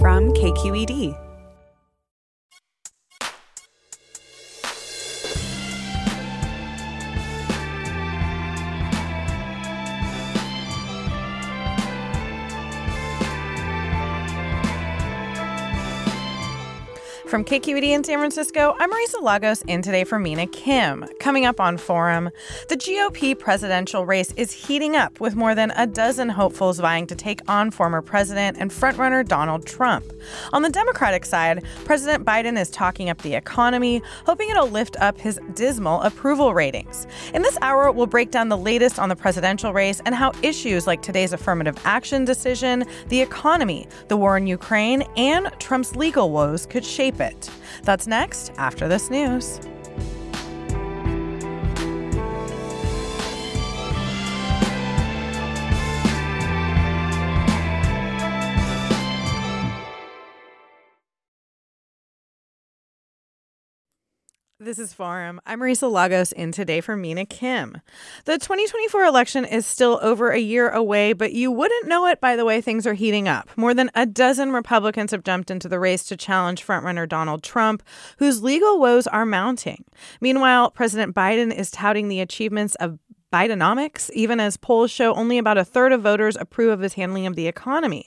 [0.00, 1.27] From KQED.
[17.28, 21.04] From KQED in San Francisco, I'm Marisa Lagos in today for Mina Kim.
[21.20, 22.30] Coming up on Forum,
[22.70, 27.14] the GOP presidential race is heating up with more than a dozen hopefuls vying to
[27.14, 30.10] take on former president and frontrunner Donald Trump.
[30.54, 35.20] On the Democratic side, President Biden is talking up the economy, hoping it'll lift up
[35.20, 37.06] his dismal approval ratings.
[37.34, 40.86] In this hour, we'll break down the latest on the presidential race and how issues
[40.86, 46.64] like today's affirmative action decision, the economy, the war in Ukraine, and Trump's legal woes
[46.64, 47.17] could shape
[47.82, 49.60] That's next after this news.
[64.60, 65.40] This is Forum.
[65.46, 67.80] I'm Marisa Lagos in today for Mina Kim.
[68.24, 72.34] The 2024 election is still over a year away, but you wouldn't know it by
[72.34, 73.48] the way things are heating up.
[73.56, 77.84] More than a dozen Republicans have jumped into the race to challenge frontrunner Donald Trump,
[78.18, 79.84] whose legal woes are mounting.
[80.20, 82.98] Meanwhile, President Biden is touting the achievements of
[83.32, 87.26] Bidenomics, even as polls show only about a third of voters approve of his handling
[87.26, 88.06] of the economy.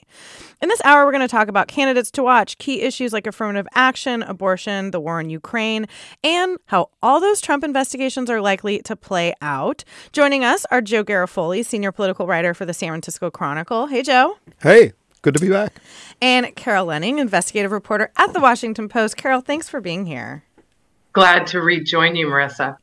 [0.60, 3.66] In this hour, we're going to talk about candidates to watch, key issues like affirmative
[3.74, 5.86] action, abortion, the war in Ukraine,
[6.24, 9.84] and how all those Trump investigations are likely to play out.
[10.12, 13.86] Joining us are Joe Garofoli, senior political writer for the San Francisco Chronicle.
[13.86, 14.38] Hey, Joe.
[14.60, 14.92] Hey.
[15.22, 15.80] Good to be back.
[16.20, 19.16] And Carol Leonnig, investigative reporter at the Washington Post.
[19.16, 20.42] Carol, thanks for being here.
[21.12, 22.76] Glad to rejoin you, Marisa.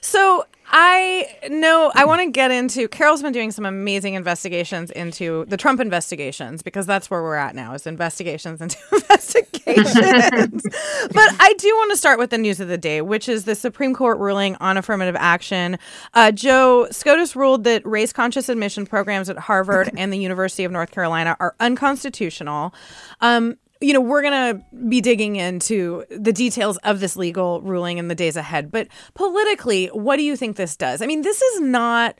[0.00, 5.44] So, I know I want to get into Carol's been doing some amazing investigations into
[5.48, 10.62] the Trump investigations because that's where we're at now is investigations into investigations.
[11.12, 13.56] but I do want to start with the news of the day, which is the
[13.56, 15.76] Supreme Court ruling on affirmative action.
[16.14, 20.70] Uh, Joe SCOTUS ruled that race conscious admission programs at Harvard and the University of
[20.70, 22.72] North Carolina are unconstitutional.
[23.20, 27.98] Um, you know, we're going to be digging into the details of this legal ruling
[27.98, 28.70] in the days ahead.
[28.70, 31.00] But politically, what do you think this does?
[31.00, 32.18] I mean, this is not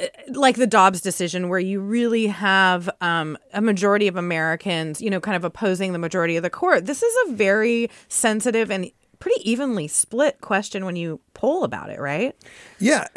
[0.00, 5.10] uh, like the Dobbs decision, where you really have um, a majority of Americans, you
[5.10, 6.86] know, kind of opposing the majority of the court.
[6.86, 12.00] This is a very sensitive and pretty evenly split question when you poll about it,
[12.00, 12.34] right?
[12.78, 13.08] Yeah.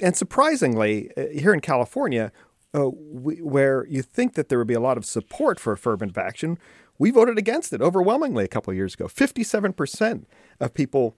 [0.00, 2.32] and surprisingly, uh, here in California,
[2.74, 6.18] uh, we, where you think that there would be a lot of support for affirmative
[6.18, 6.58] action,
[6.98, 9.06] we voted against it overwhelmingly a couple of years ago.
[9.06, 10.24] 57%
[10.60, 11.16] of people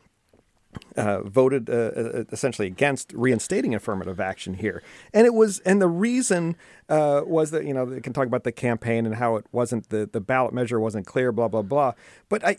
[0.97, 4.83] uh, voted uh, uh, essentially against reinstating affirmative action here,
[5.13, 6.57] and it was, and the reason
[6.89, 9.89] uh, was that you know they can talk about the campaign and how it wasn't
[9.89, 11.93] the the ballot measure wasn't clear, blah blah blah.
[12.29, 12.57] But I,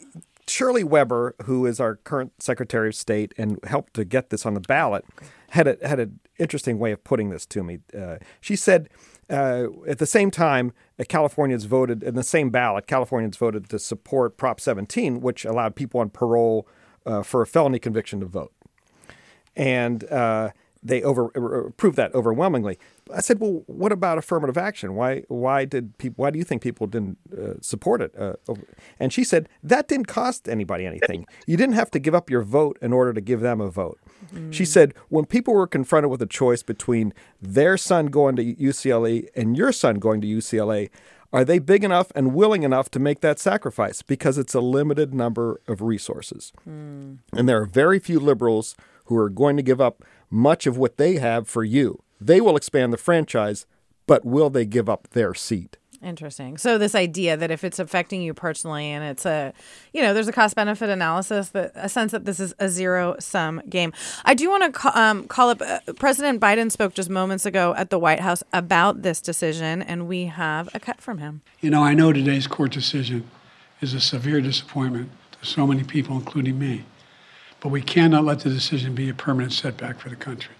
[0.47, 4.55] Shirley Weber, who is our current Secretary of State and helped to get this on
[4.55, 5.05] the ballot,
[5.51, 7.79] had a, had an interesting way of putting this to me.
[7.97, 8.89] Uh, she said
[9.31, 12.87] uh, at the same time, uh, Californians voted in the same ballot.
[12.87, 16.67] Californians voted to support Prop 17, which allowed people on parole
[17.05, 18.53] uh, for a felony conviction to vote,
[19.55, 20.51] and uh,
[20.83, 21.25] they over
[21.67, 22.77] approved that overwhelmingly.
[23.13, 24.95] I said, "Well, what about affirmative action?
[24.95, 26.23] Why why did people?
[26.23, 28.33] Why do you think people didn't uh, support it?" Uh,
[28.99, 31.25] and she said that didn't cost anybody anything.
[31.45, 33.99] You didn't have to give up your vote in order to give them a vote.
[34.33, 34.51] Mm.
[34.51, 39.27] She said when people were confronted with a choice between their son going to UCLA
[39.35, 40.89] and your son going to UCLA,
[41.31, 44.01] are they big enough and willing enough to make that sacrifice?
[44.01, 47.19] Because it's a limited number of resources, mm.
[47.33, 48.75] and there are very few liberals
[49.05, 52.01] who are going to give up much of what they have for you.
[52.19, 53.65] They will expand the franchise,
[54.07, 55.77] but will they give up their seat?
[56.03, 56.57] Interesting.
[56.57, 59.53] So this idea that if it's affecting you personally and it's a,
[59.93, 63.15] you know, there's a cost benefit analysis that a sense that this is a zero
[63.19, 63.93] sum game.
[64.25, 67.75] I do want to call, um, call up uh, President Biden spoke just moments ago
[67.77, 71.41] at the White House about this decision, and we have a cut from him.
[71.59, 73.29] You know, I know today's court decision
[73.79, 76.83] is a severe disappointment to so many people, including me,
[77.61, 80.55] but we cannot let the decision be a permanent setback for the country.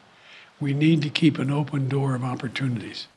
[0.60, 3.08] We need to keep an open door of opportunities.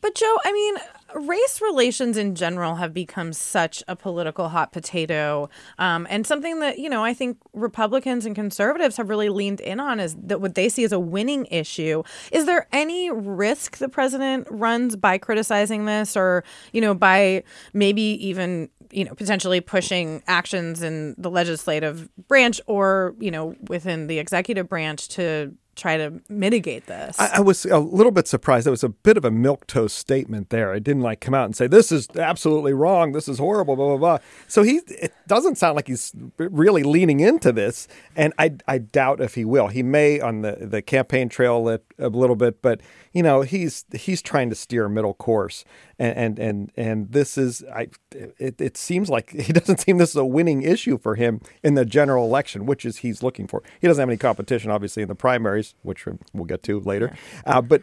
[0.00, 0.74] But Joe, I mean,
[1.14, 5.48] race relations in general have become such a political hot potato
[5.78, 9.80] um, and something that you know i think republicans and conservatives have really leaned in
[9.80, 13.88] on is that what they see as a winning issue is there any risk the
[13.88, 16.42] president runs by criticizing this or
[16.72, 17.42] you know by
[17.72, 24.06] maybe even you know potentially pushing actions in the legislative branch or you know within
[24.06, 27.18] the executive branch to try to mitigate this.
[27.18, 28.66] I, I, was a little bit surprised.
[28.66, 30.72] There was a bit of a milk toast statement there.
[30.72, 33.12] I didn't like come out and say this is absolutely wrong.
[33.12, 33.76] This is horrible.
[33.76, 34.18] Blah blah blah.
[34.48, 39.20] So he it doesn't sound like he's really leaning into this, and I I doubt
[39.20, 39.68] if he will.
[39.68, 41.68] He may on the the campaign trail
[41.98, 42.80] a little bit, but
[43.12, 45.64] you know he's he's trying to steer a middle course,
[45.98, 50.10] and and and, and this is I it, it seems like he doesn't seem this
[50.10, 53.62] is a winning issue for him in the general election, which is he's looking for.
[53.80, 57.16] He doesn't have any competition, obviously, in the primaries, which we'll get to later.
[57.46, 57.82] Uh, but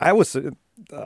[0.00, 0.36] I was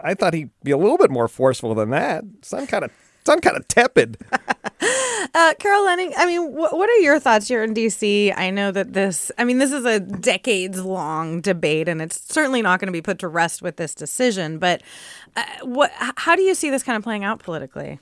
[0.03, 2.25] I thought he'd be a little bit more forceful than that.
[2.43, 2.91] Some kind of
[3.29, 4.17] some kind of tepid.
[4.33, 8.33] uh, Carol Leonnig, I mean, wh- what are your thoughts here in DC?
[8.35, 12.63] I know that this, I mean, this is a decades long debate, and it's certainly
[12.63, 14.59] not going to be put to rest with this decision.
[14.59, 14.83] But
[15.37, 15.93] uh, what?
[15.95, 18.01] How do you see this kind of playing out politically?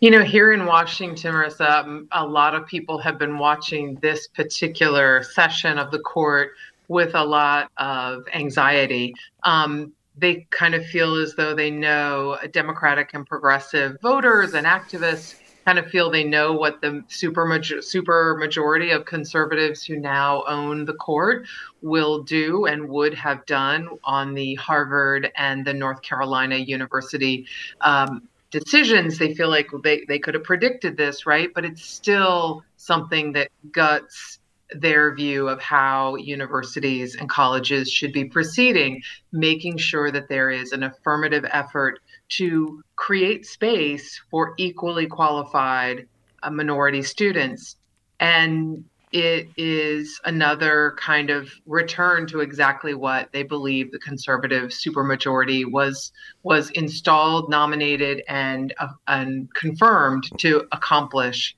[0.00, 5.22] You know, here in Washington, Marisa, a lot of people have been watching this particular
[5.24, 6.52] session of the court
[6.88, 9.14] with a lot of anxiety.
[9.42, 15.36] Um, they kind of feel as though they know Democratic and progressive voters and activists
[15.66, 20.44] kind of feel they know what the super major, super majority of conservatives who now
[20.46, 21.44] own the court
[21.82, 27.46] will do and would have done on the Harvard and the North Carolina University
[27.80, 29.18] um, decisions.
[29.18, 31.50] They feel like they, they could have predicted this, right?
[31.52, 34.38] But it's still something that guts
[34.72, 39.00] their view of how universities and colleges should be proceeding,
[39.32, 46.06] making sure that there is an affirmative effort to create space for equally qualified
[46.42, 47.76] uh, minority students.
[48.18, 55.64] And it is another kind of return to exactly what they believe the conservative supermajority
[55.70, 61.54] was was installed, nominated, and uh, and confirmed to accomplish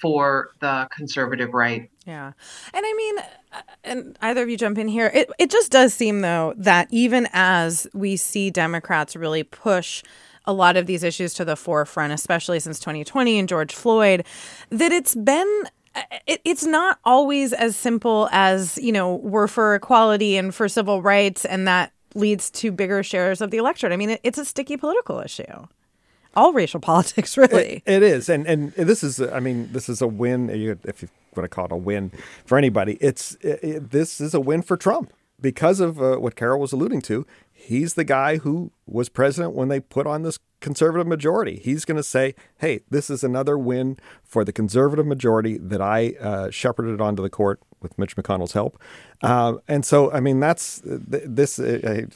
[0.00, 1.90] for the conservative right.
[2.06, 2.32] Yeah.
[2.74, 3.18] And I mean,
[3.52, 6.88] uh, and either of you jump in here, it, it just does seem, though, that
[6.90, 10.02] even as we see Democrats really push
[10.44, 14.24] a lot of these issues to the forefront, especially since 2020 and George Floyd,
[14.70, 15.62] that it's been
[15.94, 20.66] uh, it, it's not always as simple as you know we're for equality and for
[20.66, 24.38] civil rights and that leads to bigger shares of the electorate i mean it, it's
[24.38, 25.66] a sticky political issue
[26.34, 27.82] all racial politics, really.
[27.86, 30.50] it, it is, and and this is, I mean, this is a win.
[30.84, 32.12] If you want to call it a win
[32.44, 36.60] for anybody, it's it, this is a win for Trump because of uh, what Carol
[36.60, 37.26] was alluding to.
[37.52, 41.60] He's the guy who was president when they put on this conservative majority.
[41.62, 46.14] He's going to say, "Hey, this is another win for the conservative majority that I
[46.20, 48.80] uh, shepherded onto the court with Mitch McConnell's help."
[49.22, 51.58] Uh, and so, I mean, that's this.
[51.58, 52.06] Uh,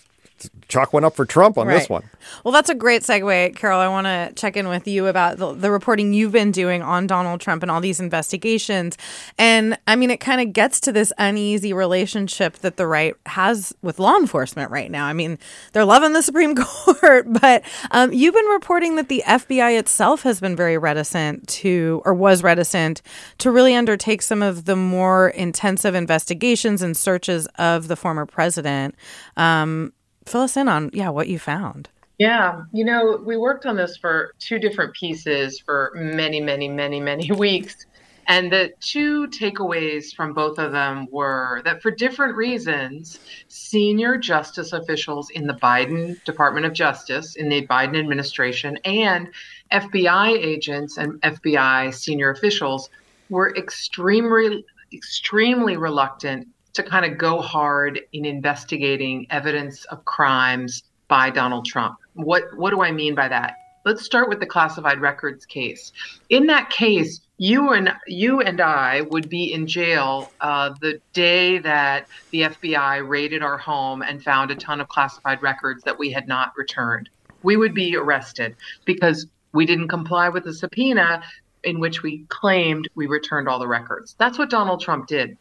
[0.68, 1.78] chalk one up for Trump on right.
[1.78, 2.02] this one.
[2.44, 3.78] Well, that's a great segue, Carol.
[3.78, 7.06] I want to check in with you about the, the, reporting you've been doing on
[7.06, 8.98] Donald Trump and all these investigations.
[9.38, 13.74] And I mean, it kind of gets to this uneasy relationship that the right has
[13.82, 15.06] with law enforcement right now.
[15.06, 15.38] I mean,
[15.72, 20.40] they're loving the Supreme Court, but um, you've been reporting that the FBI itself has
[20.40, 23.02] been very reticent to, or was reticent
[23.38, 28.94] to really undertake some of the more intensive investigations and searches of the former president.
[29.36, 29.92] Um,
[30.26, 31.88] fill us in on yeah what you found.
[32.18, 37.00] Yeah you know we worked on this for two different pieces for many many many
[37.00, 37.86] many weeks
[38.28, 44.72] and the two takeaways from both of them were that for different reasons senior justice
[44.72, 49.28] officials in the biden department of justice in the biden administration and
[49.72, 52.90] fbi agents and fbi senior officials
[53.30, 61.30] were extremely extremely reluctant to kind of go hard in investigating evidence of crimes by
[61.30, 61.96] Donald Trump.
[62.14, 63.54] What what do I mean by that?
[63.84, 65.92] Let's start with the classified records case.
[66.28, 71.58] In that case, you and you and I would be in jail uh, the day
[71.58, 76.10] that the FBI raided our home and found a ton of classified records that we
[76.10, 77.08] had not returned.
[77.42, 81.22] we would be arrested because we didn't comply with the subpoena
[81.62, 84.16] in which we claimed we returned all the records.
[84.18, 85.36] That's what Donald Trump did.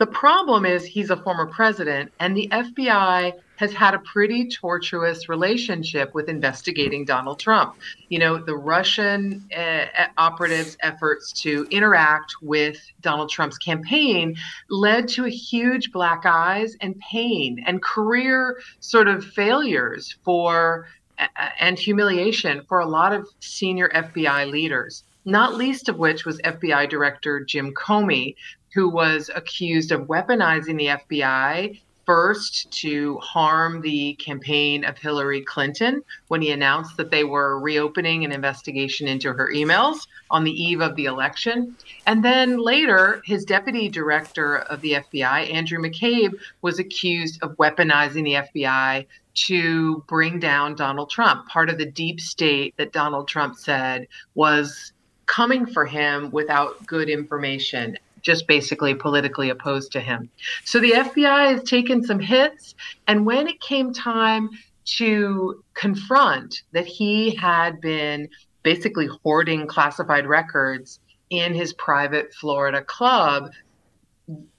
[0.00, 5.28] The problem is he's a former president, and the FBI has had a pretty tortuous
[5.28, 7.74] relationship with investigating Donald Trump.
[8.08, 9.84] You know, the Russian uh,
[10.16, 14.36] operatives' efforts to interact with Donald Trump's campaign
[14.70, 20.86] led to a huge black eyes and pain and career sort of failures for
[21.18, 21.26] eh,
[21.60, 26.88] and humiliation for a lot of senior FBI leaders not least of which was FBI
[26.88, 28.34] Director Jim Comey,
[28.74, 36.02] who was accused of weaponizing the FBI first to harm the campaign of Hillary Clinton
[36.26, 40.80] when he announced that they were reopening an investigation into her emails on the eve
[40.80, 41.76] of the election.
[42.08, 48.24] And then later, his deputy director of the FBI, Andrew McCabe, was accused of weaponizing
[48.24, 53.56] the FBI to bring down Donald Trump, part of the deep state that Donald Trump
[53.56, 54.92] said was
[55.26, 60.30] coming for him without good information just basically politically opposed to him.
[60.64, 62.74] So the FBI has taken some hits.
[63.06, 64.50] And when it came time
[64.96, 68.28] to confront that he had been
[68.62, 71.00] basically hoarding classified records
[71.30, 73.50] in his private Florida club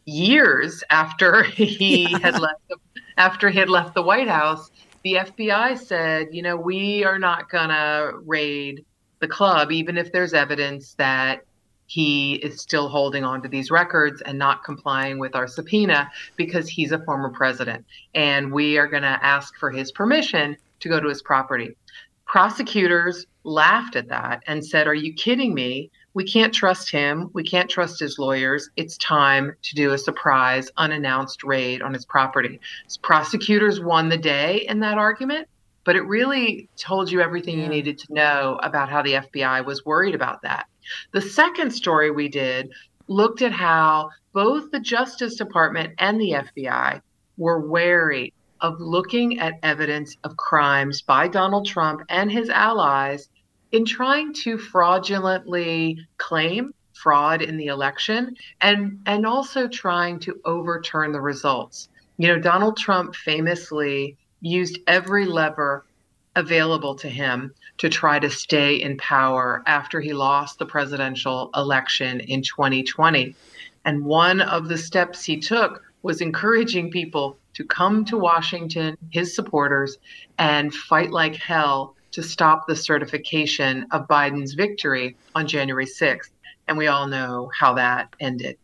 [0.05, 2.19] years after he yeah.
[2.19, 2.77] had left the,
[3.17, 4.71] after he had left the White House,
[5.03, 8.85] the FBI said, you know, we are not going to raid
[9.19, 11.45] the club even if there's evidence that
[11.91, 16.69] he is still holding on to these records and not complying with our subpoena because
[16.69, 17.85] he's a former president.
[18.15, 21.75] And we are going to ask for his permission to go to his property.
[22.25, 25.91] Prosecutors laughed at that and said, Are you kidding me?
[26.13, 27.29] We can't trust him.
[27.33, 28.69] We can't trust his lawyers.
[28.77, 32.61] It's time to do a surprise, unannounced raid on his property.
[33.01, 35.49] prosecutors won the day in that argument,
[35.83, 37.65] but it really told you everything yeah.
[37.65, 40.67] you needed to know about how the FBI was worried about that.
[41.11, 42.71] The second story we did
[43.07, 47.01] looked at how both the Justice Department and the FBI
[47.37, 53.29] were wary of looking at evidence of crimes by Donald Trump and his allies
[53.71, 61.11] in trying to fraudulently claim fraud in the election and and also trying to overturn
[61.11, 61.89] the results.
[62.17, 65.85] You know, Donald Trump famously used every lever
[66.35, 72.19] available to him to try to stay in power after he lost the presidential election
[72.21, 73.35] in 2020.
[73.85, 79.35] And one of the steps he took was encouraging people to come to Washington, his
[79.35, 79.97] supporters,
[80.37, 86.29] and fight like hell to stop the certification of Biden's victory on January 6th.
[86.67, 88.57] And we all know how that ended.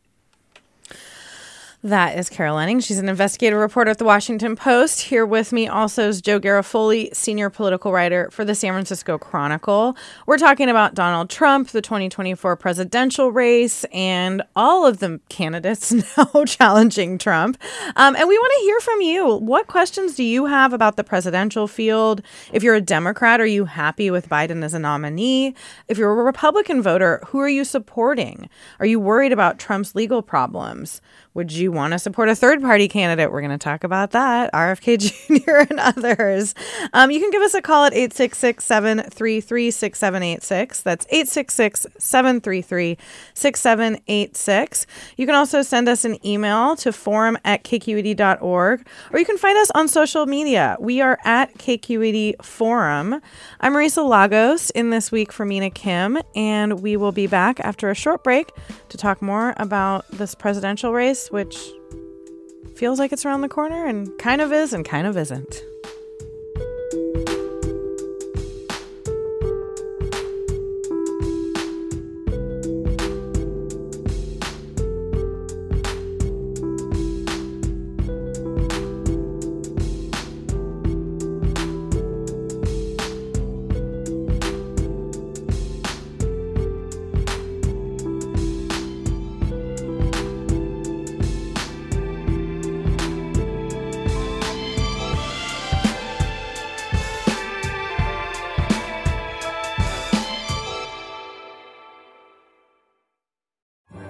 [1.84, 2.84] That is Carol Leonnig.
[2.84, 5.00] She's an investigative reporter at the Washington Post.
[5.00, 9.96] Here with me also is Joe Garofoli, senior political writer for the San Francisco Chronicle.
[10.26, 16.46] We're talking about Donald Trump, the 2024 presidential race, and all of the candidates now
[16.46, 17.60] challenging Trump.
[17.96, 19.36] Um, and we want to hear from you.
[19.36, 22.24] What questions do you have about the presidential field?
[22.52, 25.54] If you're a Democrat, are you happy with Biden as a nominee?
[25.88, 28.50] If you're a Republican voter, who are you supporting?
[28.80, 31.02] Are you worried about Trump's legal problems?
[31.38, 33.32] Would you want to support a third party candidate?
[33.32, 34.98] We're going to talk about that, RFK
[35.46, 35.72] Jr.
[35.72, 36.56] and others.
[36.94, 40.82] Um, you can give us a call at 866 733 6786.
[40.82, 42.98] That's 866 733
[43.36, 44.88] 6786.
[45.16, 49.60] You can also send us an email to forum at kqed.org, or you can find
[49.60, 50.76] us on social media.
[50.80, 53.22] We are at KQED Forum.
[53.60, 57.92] I'm Marisa Lagos in this week for Mina Kim, and we will be back after
[57.92, 58.52] a short break
[58.90, 61.72] to talk more about this presidential race which
[62.76, 65.64] feels like it's around the corner and kind of is and kind of isn't.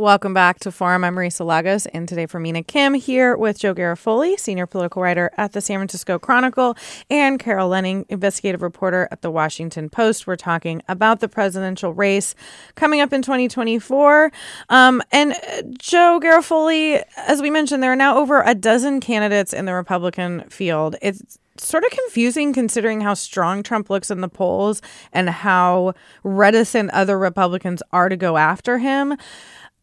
[0.00, 1.04] Welcome back to Forum.
[1.04, 5.30] I'm Marisa Lagos, and today for Mina Kim here with Joe Garofoli, senior political writer
[5.36, 6.74] at the San Francisco Chronicle,
[7.10, 10.26] and Carol Leonnig, investigative reporter at the Washington Post.
[10.26, 12.34] We're talking about the presidential race
[12.76, 14.32] coming up in 2024.
[14.70, 19.52] Um, and uh, Joe Garofoli, as we mentioned, there are now over a dozen candidates
[19.52, 20.96] in the Republican field.
[21.02, 24.80] It's sort of confusing considering how strong Trump looks in the polls
[25.12, 25.92] and how
[26.22, 29.18] reticent other Republicans are to go after him.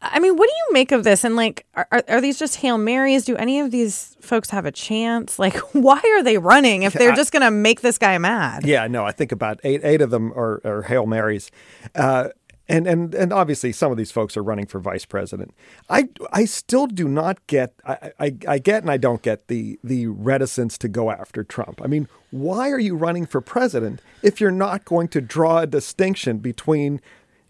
[0.01, 1.24] I mean, what do you make of this?
[1.24, 3.25] And like, are, are these just Hail Marys?
[3.25, 5.38] Do any of these folks have a chance?
[5.48, 8.66] Like, why are they running if they're just going to make this guy mad?
[8.66, 11.51] Yeah, no, I think about eight eight of them are, are Hail Marys.
[11.96, 12.30] Uh,
[12.70, 15.54] and, and and obviously some of these folks are running for vice president.
[15.89, 19.80] I I still do not get I, I, I get and I don't get the
[19.84, 21.82] the reticence to go after Trump.
[21.82, 25.68] I mean, why are you running for president if you're not going to draw a
[25.68, 27.00] distinction between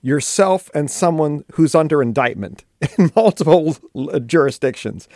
[0.02, 2.64] yourself and someone who's under indictment
[2.98, 3.76] in multiple
[4.26, 5.08] jurisdictions.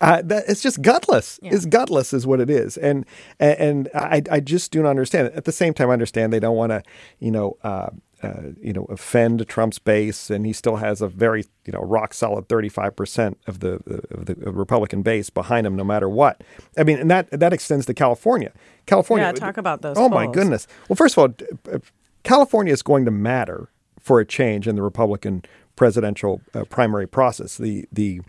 [0.00, 1.40] Uh, that it's just gutless.
[1.42, 1.54] Yeah.
[1.54, 3.04] It's gutless, is what it is, and
[3.40, 5.32] and I I just do not understand.
[5.34, 6.82] At the same time, I understand they don't want to,
[7.18, 7.56] you know.
[7.62, 7.90] Uh,
[8.20, 12.12] uh, you know, offend Trump's base, and he still has a very, you know, rock
[12.12, 13.74] solid 35 percent of the
[14.10, 16.42] of the Republican base behind him, no matter what.
[16.76, 18.52] I mean, and that that extends to California.
[18.86, 19.26] California.
[19.26, 19.96] Yeah, talk about those.
[19.96, 20.10] Oh polls.
[20.10, 20.66] my goodness.
[20.88, 21.80] Well, first of all,
[22.24, 23.70] California is going to matter
[24.08, 25.44] for a change in the Republican
[25.76, 27.58] presidential uh, primary process.
[27.58, 28.22] The the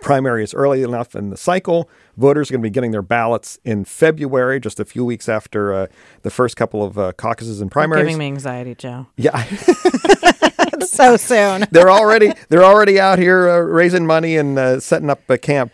[0.00, 1.88] primary is early enough in the cycle.
[2.16, 5.72] Voters are going to be getting their ballots in February, just a few weeks after
[5.72, 5.86] uh,
[6.22, 8.00] the first couple of uh, caucuses and primaries.
[8.00, 9.06] You're giving me anxiety, Joe.
[9.16, 9.44] Yeah,
[10.80, 11.66] so soon.
[11.70, 15.72] they're already they're already out here uh, raising money and uh, setting up a camp.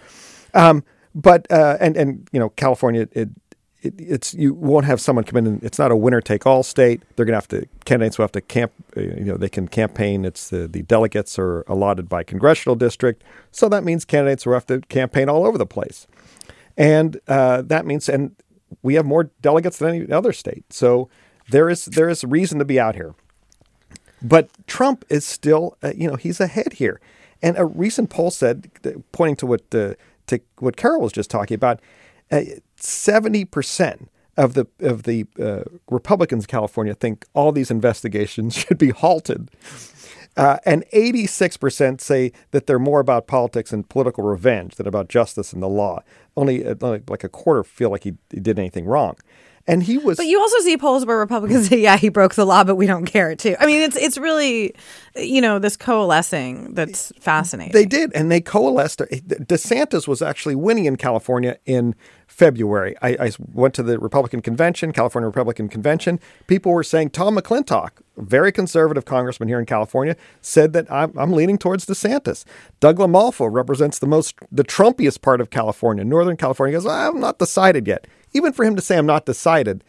[0.52, 3.30] Um, but uh, and and you know California it,
[3.86, 6.62] it, it's you won't have someone come in and it's not a winner take all
[6.62, 7.02] state.
[7.14, 8.72] They're going to have to candidates will have to camp.
[8.96, 10.24] Uh, you know, they can campaign.
[10.24, 14.66] It's the the delegates are allotted by congressional district, so that means candidates will have
[14.66, 16.06] to campaign all over the place,
[16.76, 18.36] and uh, that means and
[18.82, 20.64] we have more delegates than any other state.
[20.70, 21.08] So
[21.50, 23.14] there is there is reason to be out here,
[24.22, 27.00] but Trump is still uh, you know he's ahead here,
[27.42, 28.70] and a recent poll said,
[29.12, 29.96] pointing to what the
[30.26, 31.80] to what Carol was just talking about
[32.30, 32.42] uh,
[32.86, 38.78] seventy percent of the of the uh, Republicans in California think all these investigations should
[38.78, 39.50] be halted.
[40.36, 45.54] Uh, and 86% say that they're more about politics and political revenge than about justice
[45.54, 46.02] and the law.
[46.36, 46.74] Only uh,
[47.08, 49.16] like a quarter feel like he, he did anything wrong.
[49.68, 50.16] And he was.
[50.16, 52.86] But you also see polls where Republicans say, "Yeah, he broke the law, but we
[52.86, 53.56] don't care." Too.
[53.58, 54.74] I mean, it's it's really,
[55.16, 57.72] you know, this coalescing that's fascinating.
[57.72, 59.00] They did, and they coalesced.
[59.00, 62.94] DeSantis was actually winning in California in February.
[63.02, 66.20] I, I, went to the Republican convention, California Republican convention.
[66.46, 71.32] People were saying Tom McClintock, very conservative congressman here in California, said that I'm, I'm
[71.32, 72.44] leaning towards DeSantis.
[72.80, 76.76] Doug LaMalfa represents the most the Trumpiest part of California, Northern California.
[76.76, 79.82] He goes, I'm not decided yet even for him to say I'm not decided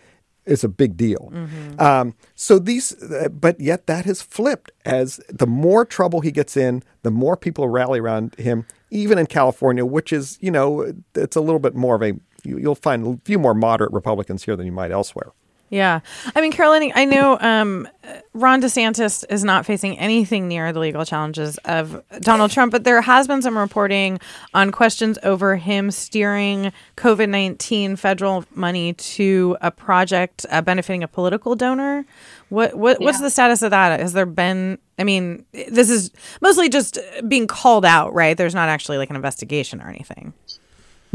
[0.46, 1.30] is a big deal.
[1.34, 1.80] Mm-hmm.
[1.82, 6.56] Um, so these, uh, but yet that has flipped as the more trouble he gets
[6.56, 11.36] in, the more people rally around him, even in California, which is, you know, it's
[11.36, 14.66] a little bit more of a, you'll find a few more moderate Republicans here than
[14.66, 15.32] you might elsewhere.
[15.70, 16.00] Yeah.
[16.34, 17.90] I mean, Caroline, I know um,
[18.34, 23.02] Ron DeSantis is not facing anything near the legal challenges of Donald Trump, but there
[23.02, 24.20] has been some reporting
[24.54, 31.08] on questions over him steering COVID 19 federal money to a project uh, benefiting a
[31.08, 32.06] political donor.
[32.50, 34.00] What, what What's the status of that?
[34.00, 38.38] Has there been, I mean, this is mostly just being called out, right?
[38.38, 40.34] There's not actually like an investigation or anything.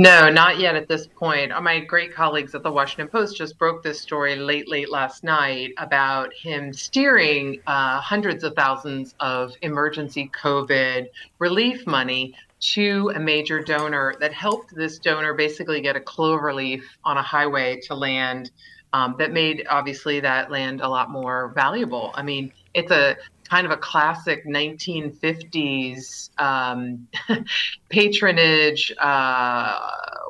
[0.02, 1.52] No, not yet at this point.
[1.52, 5.22] Uh, my great colleagues at the Washington Post just broke this story late, late last
[5.22, 11.06] night about him steering uh, hundreds of thousands of emergency COVID
[11.38, 12.34] relief money
[12.72, 17.22] to a major donor that helped this donor basically get a clover leaf on a
[17.22, 18.50] highway to land
[18.92, 22.10] um, that made obviously that land a lot more valuable.
[22.14, 23.16] I mean, it's a
[23.52, 27.06] kind of a classic 1950s um,
[27.90, 29.78] patronage uh,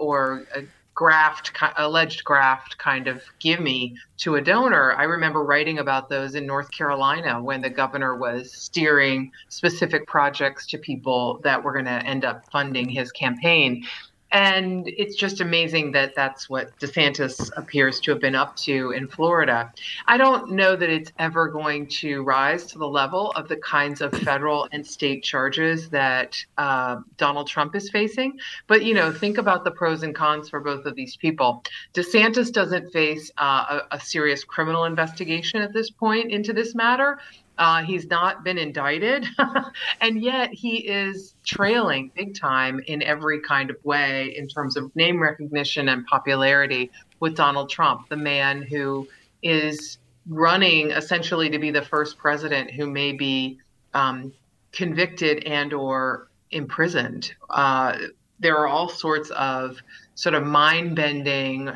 [0.00, 0.44] or
[0.92, 4.96] graft, alleged graft kind of gimme to a donor.
[4.96, 10.66] I remember writing about those in North Carolina when the governor was steering specific projects
[10.66, 13.84] to people that were going to end up funding his campaign.
[14.32, 19.06] And it's just amazing that that's what DeSantis appears to have been up to in
[19.06, 19.72] Florida.
[20.06, 24.00] I don't know that it's ever going to rise to the level of the kinds
[24.00, 28.38] of federal and state charges that uh, Donald Trump is facing.
[28.68, 31.62] But, you know, think about the pros and cons for both of these people.
[31.92, 37.18] DeSantis doesn't face uh, a, a serious criminal investigation at this point into this matter.
[37.62, 39.24] Uh, he's not been indicted,
[40.00, 44.90] and yet he is trailing big time in every kind of way in terms of
[44.96, 49.06] name recognition and popularity with Donald Trump, the man who
[49.44, 53.60] is running essentially to be the first president who may be
[53.94, 54.32] um,
[54.72, 57.32] convicted and or imprisoned.
[57.48, 57.96] Uh,
[58.40, 59.80] there are all sorts of
[60.16, 61.70] sort of mind-bending,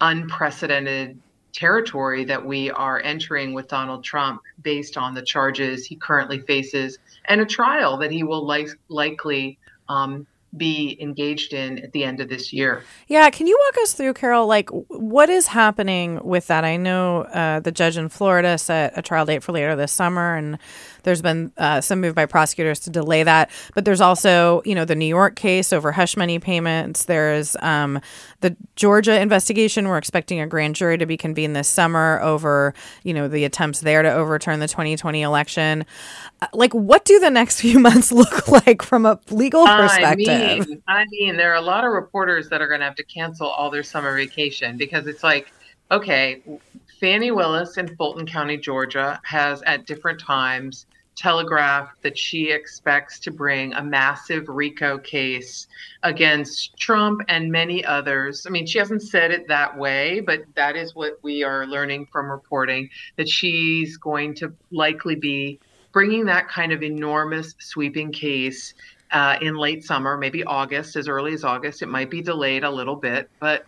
[0.00, 1.20] unprecedented
[1.52, 6.98] territory that we are entering with Donald Trump based on the charges he currently faces
[7.28, 9.58] and a trial that he will li- likely
[9.88, 12.82] um, be engaged in at the end of this year.
[13.06, 14.46] Yeah, can you walk us through, Carol?
[14.46, 16.64] Like, what is happening with that?
[16.64, 20.36] I know uh, the judge in Florida set a trial date for later this summer,
[20.36, 20.58] and
[21.02, 23.50] there's been uh, some move by prosecutors to delay that.
[23.74, 27.04] But there's also, you know, the New York case over hush money payments.
[27.04, 28.00] There's um,
[28.40, 29.88] the Georgia investigation.
[29.88, 33.80] We're expecting a grand jury to be convened this summer over, you know, the attempts
[33.80, 35.84] there to overturn the 2020 election.
[36.40, 40.28] Uh, like, what do the next few months look like from a legal perspective?
[40.28, 40.37] I mean,
[40.88, 43.48] I mean, there are a lot of reporters that are going to have to cancel
[43.48, 45.52] all their summer vacation because it's like,
[45.90, 46.42] okay,
[47.00, 50.86] Fani Willis in Fulton County, Georgia, has at different times
[51.18, 55.66] telegraphed that she expects to bring a massive RICO case
[56.04, 58.46] against Trump and many others.
[58.46, 62.06] I mean, she hasn't said it that way, but that is what we are learning
[62.12, 65.58] from reporting that she's going to likely be
[65.92, 68.74] bringing that kind of enormous sweeping case
[69.10, 71.82] uh, in late summer, maybe August, as early as August.
[71.82, 73.66] It might be delayed a little bit, but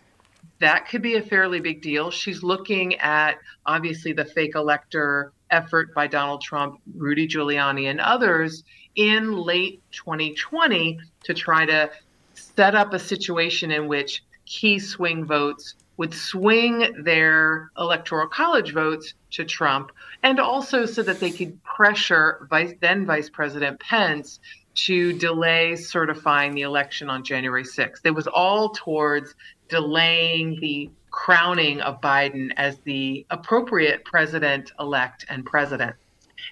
[0.61, 2.11] that could be a fairly big deal.
[2.11, 8.64] She's looking at obviously the fake elector effort by Donald Trump, Rudy Giuliani, and others
[8.94, 11.90] in late 2020 to try to
[12.35, 19.12] set up a situation in which key swing votes would swing their electoral college votes
[19.31, 24.40] to Trump, and also so that they could pressure Vice, then Vice President Pence
[24.74, 28.00] to delay certifying the election on January 6th.
[28.04, 29.35] It was all towards
[29.68, 35.96] delaying the crowning of Biden as the appropriate president elect and president.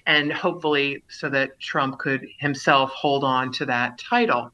[0.05, 4.51] And hopefully, so that Trump could himself hold on to that title.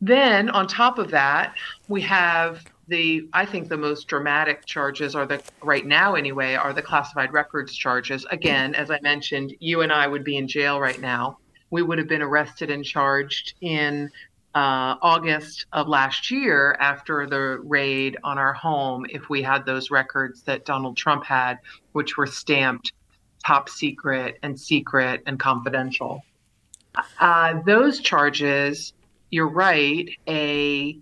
[0.00, 1.54] Then, on top of that,
[1.88, 6.72] we have the I think the most dramatic charges are the right now anyway are
[6.72, 8.26] the classified records charges.
[8.30, 11.38] Again, as I mentioned, you and I would be in jail right now.
[11.70, 14.10] We would have been arrested and charged in
[14.54, 19.90] uh, August of last year after the raid on our home if we had those
[19.90, 21.58] records that Donald Trump had,
[21.92, 22.92] which were stamped
[23.44, 26.22] top secret and secret and confidential.
[27.20, 28.94] Uh, those charges,
[29.30, 30.98] you're right, a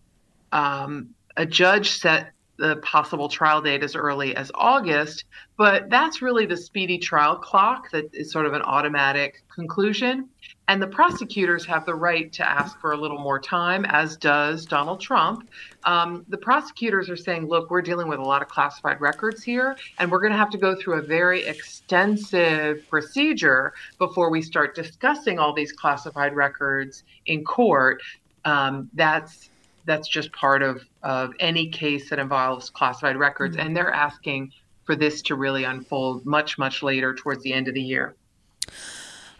[0.50, 5.24] um, a judge set the possible trial date as early as August,
[5.56, 10.28] but that's really the speedy trial clock that is sort of an automatic conclusion.
[10.68, 14.64] And the prosecutors have the right to ask for a little more time, as does
[14.64, 15.48] Donald Trump.
[15.84, 19.76] Um, the prosecutors are saying, look, we're dealing with a lot of classified records here,
[19.98, 24.74] and we're going to have to go through a very extensive procedure before we start
[24.74, 28.00] discussing all these classified records in court.
[28.46, 29.50] Um, that's
[29.86, 33.56] that's just part of, of any case that involves classified records.
[33.56, 33.66] Mm-hmm.
[33.66, 34.52] And they're asking
[34.84, 38.14] for this to really unfold much, much later towards the end of the year.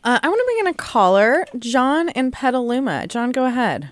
[0.02, 3.06] Uh, I want to bring in a caller, John in Petaluma.
[3.06, 3.90] John, go ahead.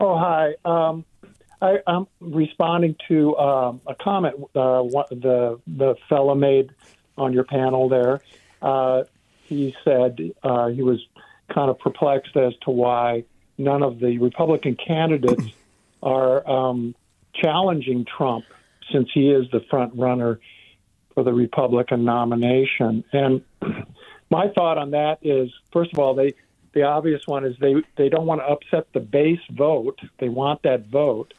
[0.00, 0.54] Oh, hi.
[0.64, 1.04] Um,
[1.60, 6.70] I, am responding to um, a comment uh, the the fellow made
[7.16, 8.20] on your panel there.
[8.60, 9.04] Uh,
[9.44, 11.00] he said uh, he was
[11.54, 13.24] kind of perplexed as to why
[13.58, 15.44] none of the Republican candidates
[16.02, 16.94] are um,
[17.34, 18.44] challenging Trump
[18.92, 20.40] since he is the front runner
[21.14, 23.04] for the Republican nomination.
[23.12, 23.42] And
[24.30, 26.34] my thought on that is, first of all, they
[26.72, 30.00] the obvious one is they they don't want to upset the base vote.
[30.18, 31.32] They want that vote.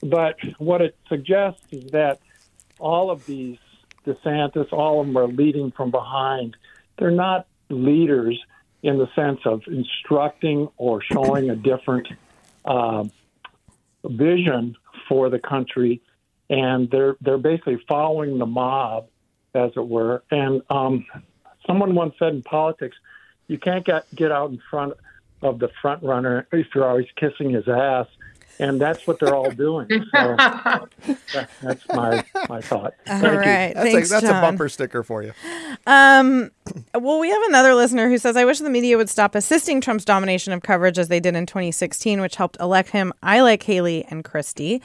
[0.00, 2.20] But what it suggests is that
[2.78, 3.58] all of these
[4.06, 6.56] DeSantis, all of them are leading from behind.
[6.98, 8.40] They're not leaders
[8.82, 12.08] in the sense of instructing or showing a different
[12.64, 13.04] uh,
[14.04, 14.76] vision
[15.08, 16.00] for the country,
[16.48, 19.08] and they're they're basically following the mob,
[19.54, 20.22] as it were.
[20.30, 21.06] And um,
[21.66, 22.96] someone once said in politics,
[23.48, 24.94] you can't get get out in front
[25.42, 28.06] of the front runner if you're always kissing his ass
[28.58, 29.88] and that's what they're all doing.
[30.18, 32.94] So that, that's my my thought.
[33.08, 33.68] All Thank right.
[33.68, 33.74] you.
[33.74, 34.36] That's, Thanks, a, that's John.
[34.36, 35.32] a bumper sticker for you.
[35.86, 36.50] Um,
[36.94, 40.04] well, we have another listener who says, I wish the media would stop assisting Trump's
[40.04, 43.12] domination of coverage as they did in 2016, which helped elect him.
[43.22, 44.82] I like Haley and Christie.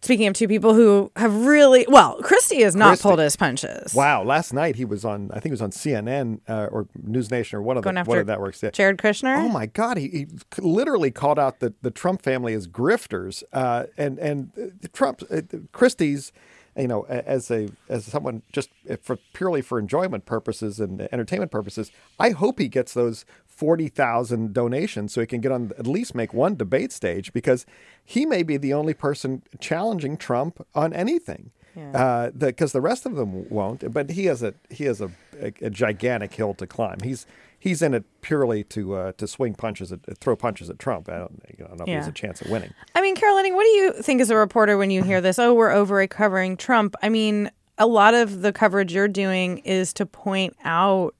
[0.00, 3.02] Speaking of two people who have really, well, Christie has not Christie.
[3.02, 3.94] pulled his punches.
[3.94, 5.28] Wow, last night he was on.
[5.32, 8.04] I think he was on CNN uh, or News Nation or one of Going the
[8.04, 8.62] one of networks.
[8.62, 8.70] Yeah.
[8.70, 9.36] Jared Kushner?
[9.36, 10.26] Oh my God, he, he
[10.58, 15.40] literally called out the, the Trump family as grifters, uh, and and uh, Trump uh,
[15.72, 16.32] Christie's,
[16.76, 21.50] you know, as a as someone just uh, for purely for enjoyment purposes and entertainment
[21.50, 23.24] purposes, I hope he gets those
[23.58, 27.66] forty thousand donations so he can get on at least make one debate stage because
[28.04, 31.50] he may be the only person challenging Trump on anything.
[31.74, 35.10] Because the, 'cause the rest of them won't, but he has a he has a,
[35.40, 36.98] a, a gigantic hill to climb.
[37.04, 37.24] He's
[37.56, 41.08] he's in it purely to uh, to swing punches at throw punches at Trump.
[41.08, 42.72] I don't, you know, I don't know if he has a chance of winning.
[42.96, 45.38] I mean, Carol Leonnig, what do you think as a reporter when you hear this?
[45.38, 46.96] Oh, we're over covering Trump.
[47.00, 51.14] I mean, a lot of the coverage you're doing is to point out,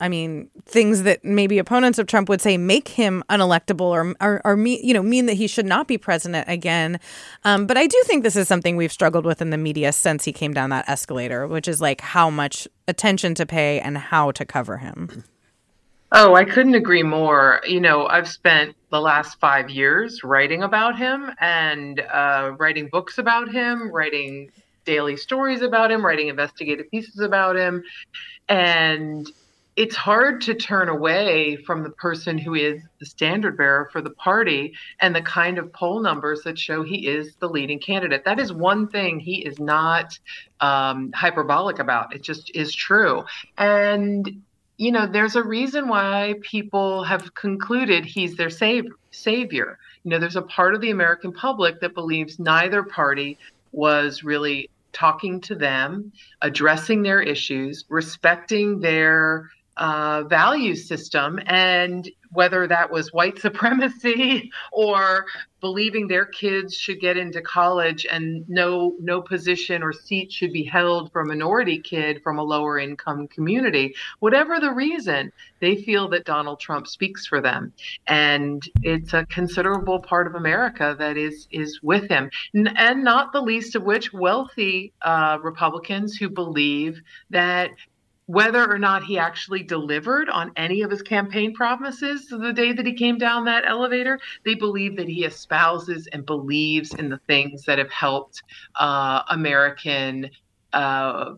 [0.00, 4.40] I mean, things that maybe opponents of Trump would say make him unelectable or or,
[4.44, 6.98] or me, you know, mean that he should not be president again.
[7.44, 10.24] Um, but I do think this is something we've struggled with in the media since
[10.24, 14.32] he came down that escalator, which is like how much attention to pay and how
[14.32, 15.24] to cover him.
[16.16, 17.60] Oh, I couldn't agree more.
[17.66, 23.18] You know, I've spent the last five years writing about him and uh, writing books
[23.18, 24.50] about him, writing
[24.84, 27.82] daily stories about him, writing investigative pieces about him.
[28.48, 29.28] And
[29.76, 34.10] it's hard to turn away from the person who is the standard bearer for the
[34.10, 38.24] party and the kind of poll numbers that show he is the leading candidate.
[38.24, 40.18] That is one thing he is not
[40.60, 42.14] um, hyperbolic about.
[42.14, 43.24] It just is true.
[43.58, 44.42] And
[44.76, 49.78] you know, there's a reason why people have concluded he's their sav- savior.
[50.02, 53.38] You know, there's a part of the American public that believes neither party
[53.70, 62.66] was really talking to them, addressing their issues, respecting their uh, value system, and whether
[62.66, 65.26] that was white supremacy or
[65.60, 70.64] believing their kids should get into college and no no position or seat should be
[70.64, 75.32] held for a minority kid from a lower income community whatever the reason
[75.64, 77.72] they feel that Donald Trump speaks for them.
[78.06, 82.30] And it's a considerable part of America that is is with him.
[82.54, 87.70] And not the least of which wealthy uh, Republicans who believe that
[88.26, 92.86] whether or not he actually delivered on any of his campaign promises the day that
[92.86, 97.64] he came down that elevator, they believe that he espouses and believes in the things
[97.64, 98.42] that have helped
[98.76, 100.30] uh, American
[100.72, 101.34] uh,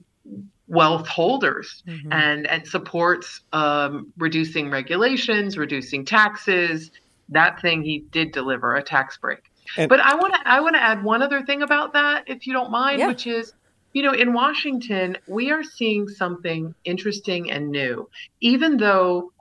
[0.69, 6.91] wealth holders and and supports um, reducing regulations, reducing taxes.
[7.31, 9.41] That thing he did deliver a tax break.
[9.77, 12.47] And- but I want to I want to add one other thing about that, if
[12.47, 13.09] you don't mind, Yeah.
[13.09, 13.53] which is
[13.97, 18.07] you know, in Washington, we are seeing something interesting and new.
[18.43, 19.33] Even though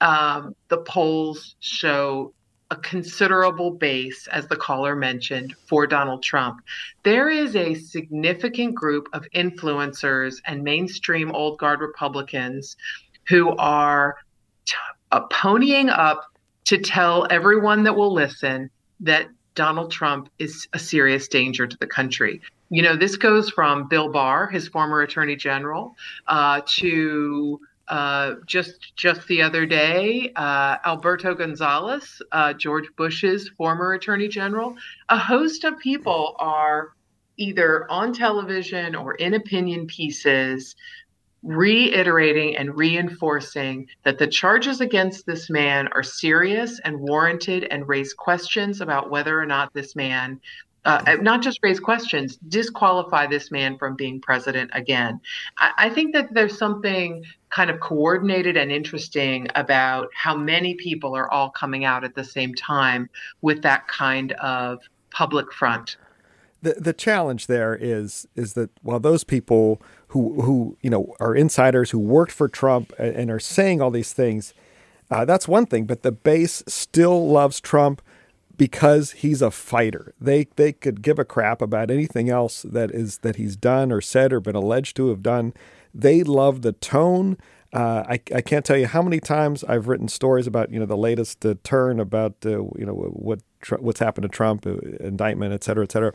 [0.00, 2.32] um, the polls show
[2.70, 6.60] a considerable base, as the caller mentioned, for Donald Trump,
[7.02, 12.76] there is a significant group of influencers and mainstream old guard Republicans
[13.26, 14.14] who are
[14.64, 14.76] t-
[15.10, 16.22] uh, ponying up
[16.66, 21.86] to tell everyone that will listen that Donald Trump is a serious danger to the
[21.88, 22.40] country.
[22.70, 25.96] You know, this goes from Bill Barr, his former attorney general,
[26.26, 33.92] uh, to uh, just just the other day, uh, Alberto Gonzales, uh, George Bush's former
[33.92, 34.74] attorney general.
[35.10, 36.92] A host of people are
[37.36, 40.74] either on television or in opinion pieces
[41.42, 48.14] reiterating and reinforcing that the charges against this man are serious and warranted and raise
[48.14, 50.40] questions about whether or not this man
[50.84, 55.20] uh, not just raise questions, disqualify this man from being president again.
[55.58, 61.16] I, I think that there's something kind of coordinated and interesting about how many people
[61.16, 63.08] are all coming out at the same time
[63.40, 65.96] with that kind of public front.
[66.62, 71.34] the the challenge there is is that while those people who who you know are
[71.34, 74.54] insiders who worked for Trump and, and are saying all these things,
[75.10, 75.84] uh, that's one thing.
[75.84, 78.02] But the base still loves Trump
[78.56, 80.14] because he's a fighter.
[80.20, 84.00] They they could give a crap about anything else that is that he's done or
[84.00, 85.52] said or been alleged to have done.
[85.92, 87.36] They love the tone.
[87.72, 90.86] Uh, I, I can't tell you how many times I've written stories about you know
[90.86, 93.40] the latest uh, turn about uh, you know what
[93.80, 96.12] what's happened to Trump, uh, indictment, et cetera, et cetera,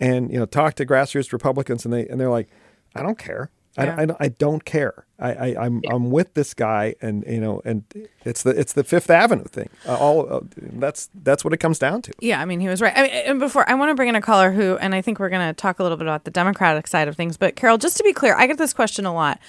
[0.00, 2.48] and you know, talk to grassroots Republicans, and they and they're like,
[2.94, 3.50] I don't care.
[3.76, 3.96] Yeah.
[3.98, 5.04] I, I, I don't care.
[5.18, 7.84] I, I I'm I'm with this guy, and you know, and
[8.24, 9.68] it's the it's the Fifth Avenue thing.
[9.86, 12.12] Uh, all uh, that's that's what it comes down to.
[12.20, 12.92] Yeah, I mean, he was right.
[12.96, 15.18] I mean, and before I want to bring in a caller who, and I think
[15.18, 17.36] we're going to talk a little bit about the Democratic side of things.
[17.36, 19.40] But Carol, just to be clear, I get this question a lot.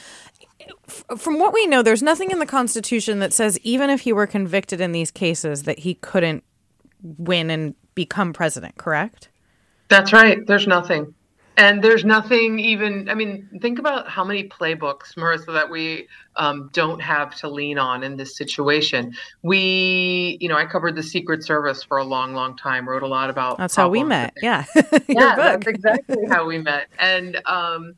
[0.87, 4.13] F- From what we know, there's nothing in the Constitution that says even if he
[4.13, 6.43] were convicted in these cases that he couldn't
[7.01, 8.77] win and become president.
[8.77, 9.29] Correct?
[9.89, 10.45] That's right.
[10.47, 11.13] There's nothing.
[11.57, 16.69] And there's nothing even, I mean, think about how many playbooks, Marisa, that we um,
[16.73, 19.15] don't have to lean on in this situation.
[19.41, 23.07] We, you know, I covered the Secret Service for a long, long time, wrote a
[23.07, 24.33] lot about That's how we met.
[24.41, 24.65] Yeah,
[25.07, 26.87] yeah, that's exactly how we met.
[26.99, 27.95] And um,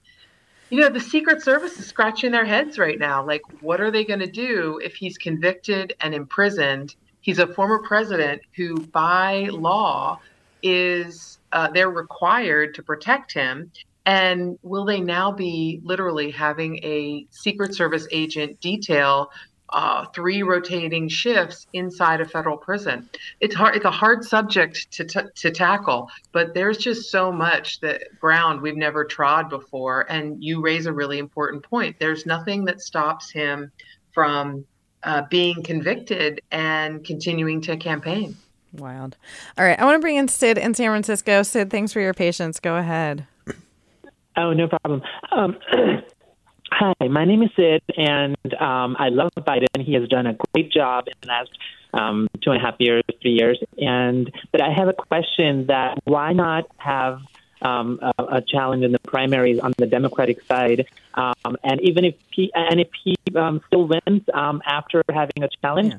[0.70, 3.26] you know, the Secret Service is scratching their heads right now.
[3.26, 6.96] Like, what are they going to do if he's convicted and imprisoned?
[7.22, 10.20] He's a former president who, by law,
[10.62, 13.72] is uh, they're required to protect him.
[14.06, 19.30] And will they now be literally having a Secret Service agent detail
[19.70, 23.10] uh, three rotating shifts inside a federal prison?
[23.42, 23.76] It's hard.
[23.76, 28.62] It's a hard subject to t- to tackle, but there's just so much that ground
[28.62, 30.10] we've never trod before.
[30.10, 31.98] And you raise a really important point.
[32.00, 33.72] There's nothing that stops him
[34.14, 34.66] from
[35.04, 38.38] uh, being convicted and continuing to campaign.
[38.78, 39.18] Wild.
[39.58, 41.44] All right, I want to bring in Sid in San Francisco.
[41.44, 42.60] Sid, thanks for your patience.
[42.60, 43.26] Go ahead.
[44.36, 45.02] Oh, no problem.
[45.32, 45.58] Um,
[46.72, 49.82] hi, my name is Sid, and um, I love Biden.
[49.82, 51.50] He has done a great job in the last
[51.94, 53.62] um, two and a half years, three years.
[53.78, 57.22] And but I have a question: that why not have
[57.62, 60.86] um, a, a challenge in the primaries on the Democratic side?
[61.16, 65.50] Um, and even if he and if he um, still wins um, after having a
[65.62, 65.96] challenge,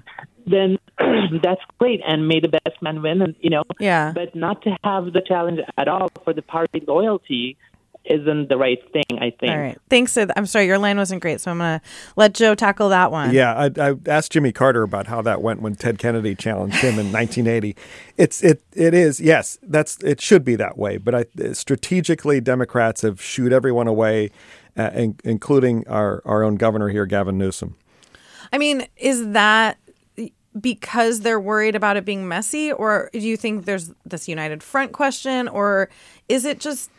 [0.50, 0.78] then
[1.42, 3.22] that's great, and may the best man win.
[3.22, 4.12] And you know, Yeah.
[4.14, 7.56] but not to have the challenge at all for the party loyalty
[8.04, 9.18] isn't the right thing.
[9.20, 9.52] I think.
[9.52, 9.78] All right.
[9.90, 10.30] Thanks, Sid.
[10.34, 11.84] I'm sorry, your line wasn't great, so I'm going to
[12.16, 13.34] let Joe tackle that one.
[13.34, 16.98] Yeah, I, I asked Jimmy Carter about how that went when Ted Kennedy challenged him
[16.98, 17.76] in 1980.
[18.16, 20.96] It's it it is yes, that's it should be that way.
[20.96, 24.30] But I, strategically, Democrats have shooed everyone away,
[24.78, 27.76] uh, in, including our our own governor here, Gavin Newsom.
[28.52, 29.76] I mean, is that
[30.60, 34.92] because they're worried about it being messy, or do you think there's this united front
[34.92, 35.88] question, or
[36.28, 36.90] is it just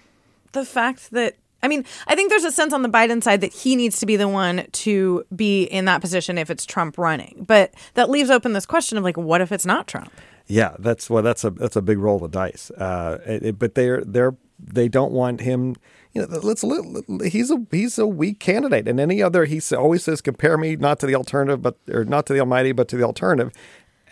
[0.51, 1.35] the fact that?
[1.61, 4.05] I mean, I think there's a sense on the Biden side that he needs to
[4.05, 7.43] be the one to be in that position if it's Trump running.
[7.45, 10.09] But that leaves open this question of like, what if it's not Trump?
[10.47, 12.71] Yeah, that's well, that's a that's a big roll of dice.
[12.71, 15.75] Uh, it, it- but they're they're they don't want him.
[16.13, 20.03] You know, let's let- he's a he's a weak candidate, and any other he always
[20.03, 22.97] says compare me not to the alternative, but or not to the Almighty, but to
[22.97, 23.51] the alternative.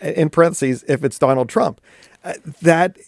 [0.00, 1.80] In parentheses, if it's Donald Trump,
[2.22, 2.98] uh, that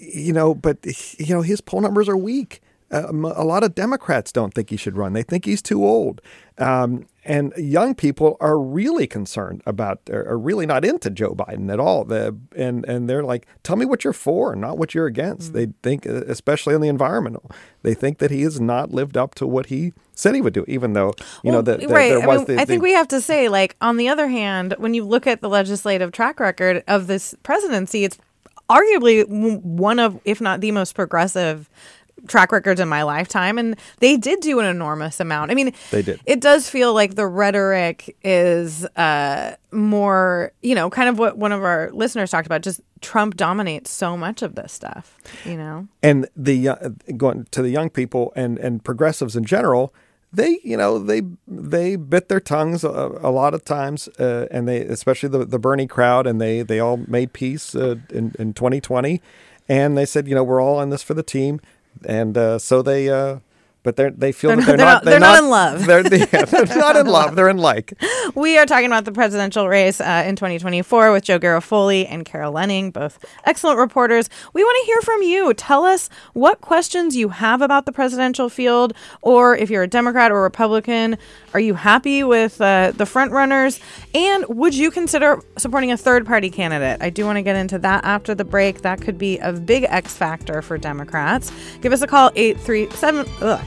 [0.00, 0.78] you know, but
[1.18, 2.60] you know his poll numbers are weak.
[2.92, 5.12] Um, a lot of Democrats don't think he should run.
[5.12, 6.20] They think he's too old.
[6.58, 11.78] Um, and young people are really concerned about, are really not into Joe Biden at
[11.78, 12.04] all.
[12.04, 15.52] The, and, and they're like, tell me what you're for, not what you're against.
[15.52, 17.50] They think, uh, especially on the environmental,
[17.82, 20.64] they think that he has not lived up to what he said he would do,
[20.66, 22.08] even though, you know, that right.
[22.08, 24.28] there I, was mean, the, I think we have to say, like, on the other
[24.28, 28.18] hand, when you look at the legislative track record of this presidency, it's
[28.68, 31.68] arguably one of, if not the most progressive
[32.26, 33.58] track records in my lifetime.
[33.58, 35.50] And they did do an enormous amount.
[35.50, 36.20] I mean, They did.
[36.26, 41.52] It does feel like the rhetoric is uh, more, you know, kind of what one
[41.52, 42.62] of our listeners talked about.
[42.62, 45.88] Just Trump dominates so much of this stuff, you know?
[46.02, 49.94] and the uh, going to the young people and and progressives in general
[50.32, 54.68] they you know they they bit their tongues a, a lot of times uh, and
[54.68, 58.52] they especially the, the bernie crowd and they they all made peace uh, in, in
[58.52, 59.20] 2020
[59.68, 61.60] and they said you know we're all in this for the team
[62.04, 63.38] and uh, so they uh,
[63.82, 65.86] but they're, they feel They're that they're, not- not, they're not in love.
[65.86, 67.34] They're, yeah, they're not in love.
[67.36, 67.94] They're in like.
[68.34, 72.52] We are talking about the presidential race uh, in 2024 with Joe Garofoli and Carol
[72.52, 74.28] Leonnig, both excellent reporters.
[74.52, 75.54] We want to hear from you.
[75.54, 80.30] Tell us what questions you have about the presidential field, or if you're a Democrat
[80.30, 81.16] or Republican,
[81.54, 83.80] are you happy with uh, the front runners?
[84.14, 87.02] And would you consider supporting a third party candidate?
[87.02, 88.82] I do want to get into that after the break.
[88.82, 91.50] That could be a big X factor for Democrats.
[91.80, 93.66] Give us a call 837 ugh,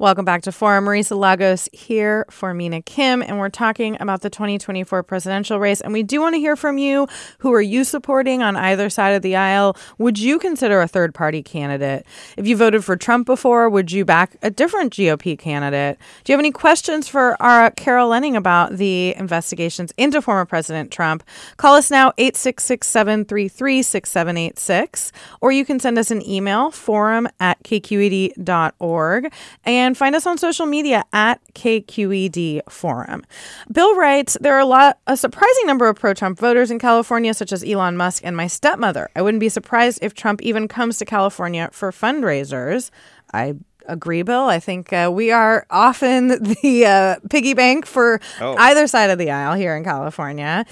[0.00, 0.86] Welcome back to Forum.
[0.86, 5.82] Marisa Lagos here for Mina Kim, and we're talking about the 2024 presidential race.
[5.82, 7.06] And we do want to hear from you.
[7.40, 9.76] Who are you supporting on either side of the aisle?
[9.98, 12.06] Would you consider a third party candidate?
[12.38, 15.98] If you voted for Trump before, would you back a different GOP candidate?
[16.24, 20.90] Do you have any questions for our Carol Leonnig about the investigations into former President
[20.90, 21.22] Trump?
[21.58, 27.62] Call us now, 866 733 6786, or you can send us an email, forum at
[27.64, 29.30] kqed.org.
[29.66, 33.24] And and find us on social media at KQED Forum.
[33.72, 37.34] Bill writes There are a lot, a surprising number of pro Trump voters in California,
[37.34, 39.10] such as Elon Musk and my stepmother.
[39.16, 42.90] I wouldn't be surprised if Trump even comes to California for fundraisers.
[43.34, 43.56] I
[43.86, 44.44] agree, Bill.
[44.44, 46.28] I think uh, we are often
[46.62, 48.56] the uh, piggy bank for oh.
[48.56, 50.64] either side of the aisle here in California.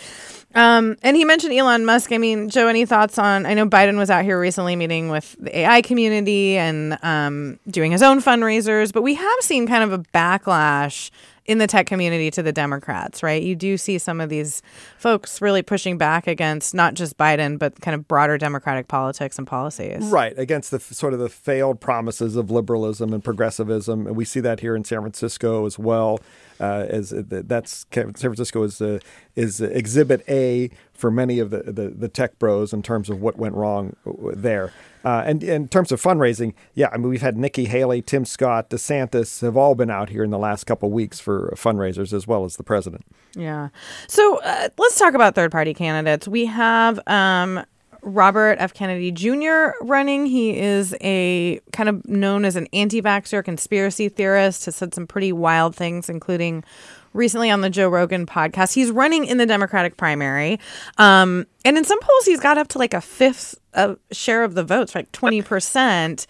[0.55, 2.11] Um, and he mentioned Elon Musk.
[2.11, 3.45] I mean, Joe, any thoughts on?
[3.45, 7.93] I know Biden was out here recently meeting with the AI community and um, doing
[7.93, 11.11] his own fundraisers, but we have seen kind of a backlash
[11.49, 13.43] in the tech community to the Democrats, right?
[13.43, 14.61] You do see some of these
[14.99, 19.47] folks really pushing back against not just Biden, but kind of broader Democratic politics and
[19.47, 20.05] policies.
[20.05, 24.07] Right, against the sort of the failed promises of liberalism and progressivism.
[24.07, 26.21] And we see that here in San Francisco as well.
[26.61, 28.99] Uh, as uh, that's San Francisco is uh,
[29.39, 33.39] is Exhibit A for many of the, the, the tech bros in terms of what
[33.39, 33.95] went wrong
[34.35, 34.73] there.
[35.05, 38.25] Uh, and, and, in terms of fundraising, yeah, I mean we've had Nikki Haley, Tim
[38.25, 42.27] Scott, DeSantis have all been out here in the last couple weeks for fundraisers as
[42.27, 43.07] well as the president.
[43.37, 43.69] Yeah.
[44.09, 46.27] So uh, let's talk about third party candidates.
[46.27, 47.65] We have um,
[48.03, 48.75] Robert F.
[48.75, 49.71] Kennedy Jr.
[49.81, 50.27] running.
[50.27, 55.07] He is a kind of known as an anti vaxxer conspiracy theorist, has said some
[55.07, 56.65] pretty wild things, including
[57.13, 58.75] recently on the Joe Rogan podcast.
[58.75, 60.59] He's running in the Democratic primary.
[60.99, 64.55] Um, and in some polls, he's got up to like a fifth of share of
[64.55, 66.27] the votes, like 20%.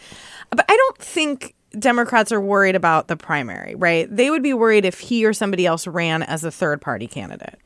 [0.51, 4.09] But I don't think Democrats are worried about the primary, right?
[4.15, 7.59] They would be worried if he or somebody else ran as a third party candidate.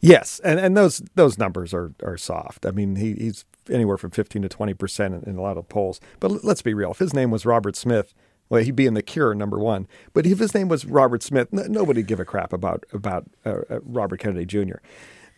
[0.00, 2.64] Yes, and, and those those numbers are are soft.
[2.64, 5.68] I mean, he, he's anywhere from fifteen to twenty percent in, in a lot of
[5.68, 6.00] polls.
[6.20, 6.92] But let's be real.
[6.92, 8.14] If his name was Robert Smith,
[8.50, 9.86] well, he'd be in the Cure, number one.
[10.12, 13.60] But if his name was Robert Smith, n- nobody'd give a crap about about uh,
[13.70, 14.78] uh, Robert Kennedy Jr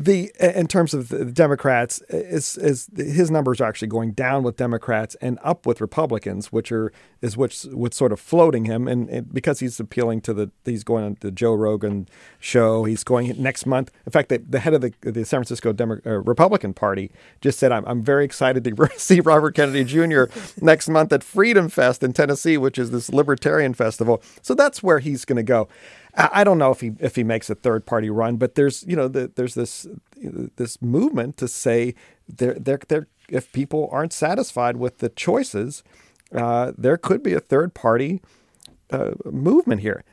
[0.01, 4.57] the in terms of the Democrats, is is his numbers are actually going down with
[4.57, 6.91] Democrats and up with Republicans, which are
[7.21, 10.85] is what's what's sort of floating him, and, and, because he's appealing to the he's
[10.85, 13.91] going on the Joe Rogan show, he's going next month.
[14.07, 17.11] In fact, the, the head of the the San Francisco Demo, uh, Republican Party
[17.43, 20.25] just said, "I'm I'm very excited to see Robert Kennedy Jr.
[20.63, 25.01] next month at Freedom Fest in Tennessee, which is this libertarian festival." So that's where
[25.01, 25.69] he's going to go.
[26.17, 28.97] I don't know if he if he makes a third party run, but there's you
[28.97, 29.87] know the, there's this
[30.57, 31.95] this movement to say
[32.29, 35.83] there there there if people aren't satisfied with the choices,
[36.35, 38.21] uh, there could be a third party
[38.91, 40.05] uh, movement here.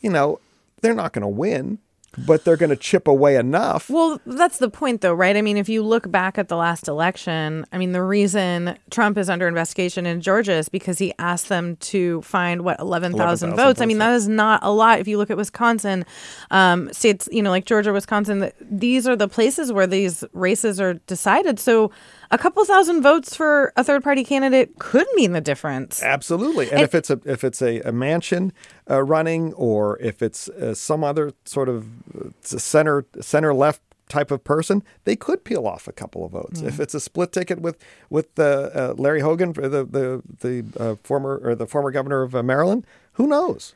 [0.00, 0.40] You know,
[0.82, 1.78] they're not going to win,
[2.16, 3.90] but they're going to chip away enough.
[3.90, 5.36] Well, that's the point, though, right?
[5.36, 9.18] I mean, if you look back at the last election, I mean, the reason Trump
[9.18, 13.56] is under investigation in Georgia is because he asked them to find what eleven thousand
[13.56, 13.80] votes.
[13.80, 15.00] I mean, that is not a lot.
[15.00, 16.06] If you look at Wisconsin,
[16.50, 20.94] um, states, you know, like Georgia, Wisconsin, these are the places where these races are
[20.94, 21.58] decided.
[21.60, 21.90] So
[22.30, 26.02] a couple thousand votes for a third party candidate could mean the difference.
[26.02, 26.66] Absolutely.
[26.66, 28.52] And, and if it's a if it's a, a Manchin
[28.90, 34.30] uh, running or if it's uh, some other sort of uh, center center left type
[34.30, 36.60] of person, they could peel off a couple of votes.
[36.60, 36.68] Mm-hmm.
[36.68, 37.76] If it's a split ticket with
[38.10, 42.42] with uh, Larry Hogan, the the the uh, former or the former governor of uh,
[42.42, 43.74] Maryland, who knows?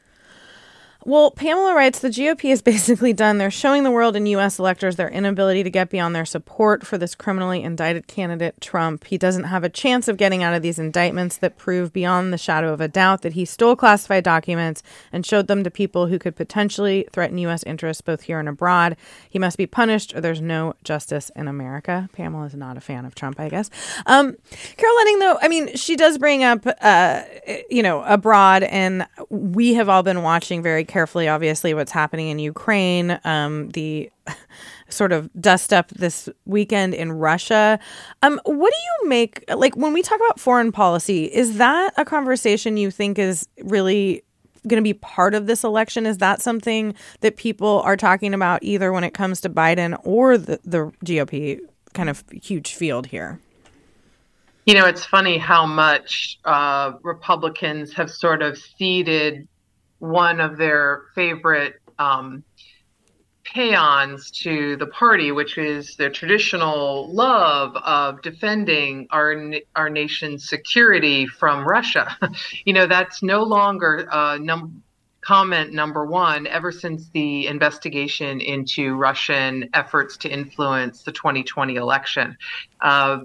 [1.05, 3.39] Well, Pamela writes the GOP is basically done.
[3.39, 4.59] They're showing the world and U.S.
[4.59, 9.05] electors their inability to get beyond their support for this criminally indicted candidate, Trump.
[9.05, 12.39] He doesn't have a chance of getting out of these indictments that prove beyond the
[12.39, 14.83] shadow of a doubt that he stole classified documents
[15.13, 17.65] and showed them to people who could potentially threaten U.S.
[17.65, 18.97] interests both here and abroad.
[19.29, 22.09] He must be punished or there's no justice in America.
[22.13, 23.71] Pamela is not a fan of Trump, I guess.
[24.07, 24.37] Um,
[24.77, 27.23] Carol Leonnig, though, I mean, she does bring up, uh,
[27.69, 32.39] you know, abroad, and we have all been watching very carefully, obviously, what's happening in
[32.39, 34.11] Ukraine, um, the
[34.91, 37.81] sort of dust up this weekend in Russia.
[38.21, 42.05] Um, what do you make, like, when we talk about foreign policy, is that a
[42.05, 44.23] conversation you think is really
[44.69, 46.05] going to be part of this election?
[46.05, 50.37] Is that something that people are talking about either when it comes to Biden or
[50.37, 51.61] the, the GOP
[51.95, 53.41] kind of huge field here?
[54.67, 59.49] You know, it's funny how much uh, Republicans have sort of ceded
[60.03, 62.43] one of their favorite um,
[63.55, 71.65] to the party, which is their traditional love of defending our our nation's security from
[71.65, 72.17] Russia.
[72.65, 74.83] you know, that's no longer uh, num-
[75.21, 76.49] comment number one.
[76.49, 82.37] Ever since the investigation into Russian efforts to influence the 2020 election.
[82.81, 83.19] Uh,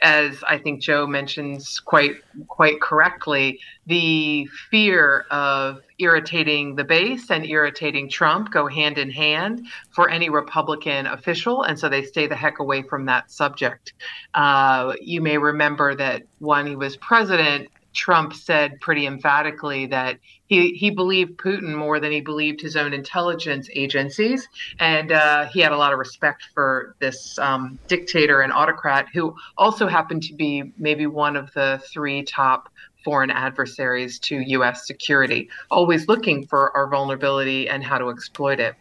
[0.00, 7.44] as I think Joe mentions quite quite correctly, the fear of irritating the base and
[7.44, 12.36] irritating Trump go hand in hand for any Republican official, and so they stay the
[12.36, 13.92] heck away from that subject.
[14.34, 17.68] Uh, you may remember that when he was president,
[17.98, 22.94] Trump said pretty emphatically that he, he believed Putin more than he believed his own
[22.94, 24.48] intelligence agencies.
[24.78, 29.34] And uh, he had a lot of respect for this um, dictator and autocrat who
[29.56, 32.68] also happened to be maybe one of the three top
[33.04, 34.86] foreign adversaries to U.S.
[34.86, 38.76] security, always looking for our vulnerability and how to exploit it.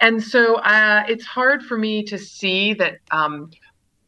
[0.00, 3.50] And so uh, it's hard for me to see that um,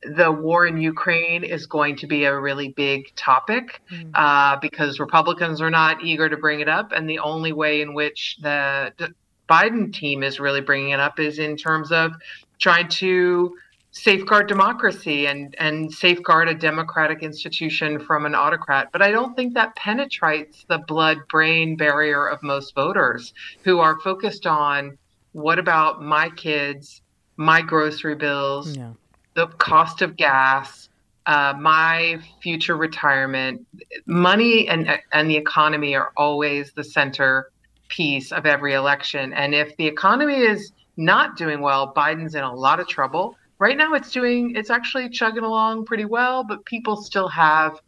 [0.02, 4.10] the war in Ukraine is going to be a really big topic mm.
[4.14, 6.92] uh, because Republicans are not eager to bring it up.
[6.92, 9.14] And the only way in which the, the
[9.48, 12.12] Biden team is really bringing it up is in terms of
[12.58, 13.56] trying to
[13.90, 18.92] safeguard democracy and, and safeguard a democratic institution from an autocrat.
[18.92, 23.32] But I don't think that penetrates the blood brain barrier of most voters
[23.64, 24.98] who are focused on
[25.32, 27.00] what about my kids,
[27.36, 28.76] my grocery bills.
[28.76, 28.92] Yeah
[29.36, 30.88] the cost of gas,
[31.26, 33.64] uh, my future retirement,
[34.06, 37.50] money and and the economy are always the center
[37.88, 39.32] piece of every election.
[39.32, 43.36] And if the economy is not doing well, Biden's in a lot of trouble.
[43.58, 47.78] Right now, it's doing it's actually chugging along pretty well, but people still have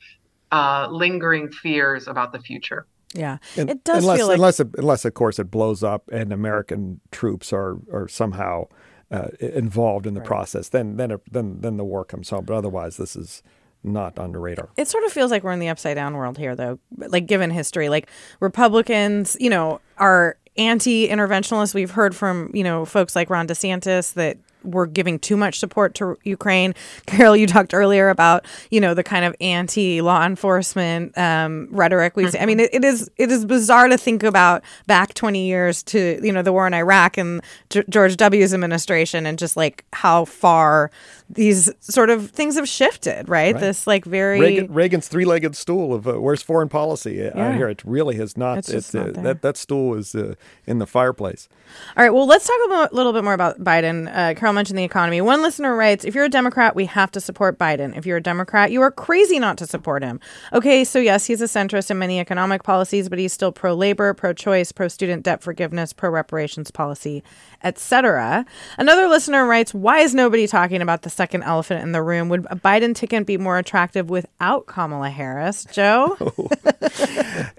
[0.53, 2.87] uh, lingering fears about the future.
[3.15, 6.31] Yeah, and, it does unless, feel like unless, unless of course it blows up and
[6.31, 8.67] American troops are are somehow
[9.11, 10.27] uh, involved in the right.
[10.27, 12.45] process, then then then then the war comes home.
[12.45, 13.43] But otherwise, this is
[13.83, 14.69] not on the radar.
[14.77, 16.79] It sort of feels like we're in the upside down world here, though.
[16.97, 18.09] Like given history, like
[18.41, 21.75] Republicans, you know, are anti-interventionalists.
[21.75, 24.39] We've heard from you know folks like Ron DeSantis that
[24.71, 26.75] we're giving too much support to Ukraine.
[27.07, 32.17] Carol, you talked earlier about you know the kind of anti law enforcement um, rhetoric
[32.17, 32.31] we've.
[32.31, 32.43] Seen.
[32.43, 36.21] I mean, it, it is it is bizarre to think about back twenty years to
[36.23, 40.25] you know the war in Iraq and G- George W.'s administration and just like how
[40.25, 40.91] far
[41.31, 43.29] these sort of things have shifted.
[43.29, 43.61] Right, right.
[43.61, 47.31] this like very Reagan, Reagan's three legged stool of uh, where's foreign policy yeah.
[47.35, 47.69] out here.
[47.69, 48.59] It really has not.
[48.59, 50.35] It's, it's uh, that that stool is uh,
[50.67, 51.49] in the fireplace.
[51.97, 52.11] All right.
[52.11, 54.09] Well, let's talk a little bit more about Biden.
[54.09, 55.21] Uh, Carol mentioned the economy.
[55.21, 57.97] One listener writes If you're a Democrat, we have to support Biden.
[57.97, 60.21] If you're a Democrat, you are crazy not to support him.
[60.53, 64.15] Okay, so yes, he's a centrist in many economic policies, but he's still pro labor,
[64.15, 67.23] pro choice, pro student debt forgiveness, pro reparations policy,
[67.63, 68.47] etc.
[68.77, 72.29] Another listener writes Why is nobody talking about the second elephant in the room?
[72.29, 75.67] Would a Biden ticket be more attractive without Kamala Harris?
[75.71, 76.17] Joe?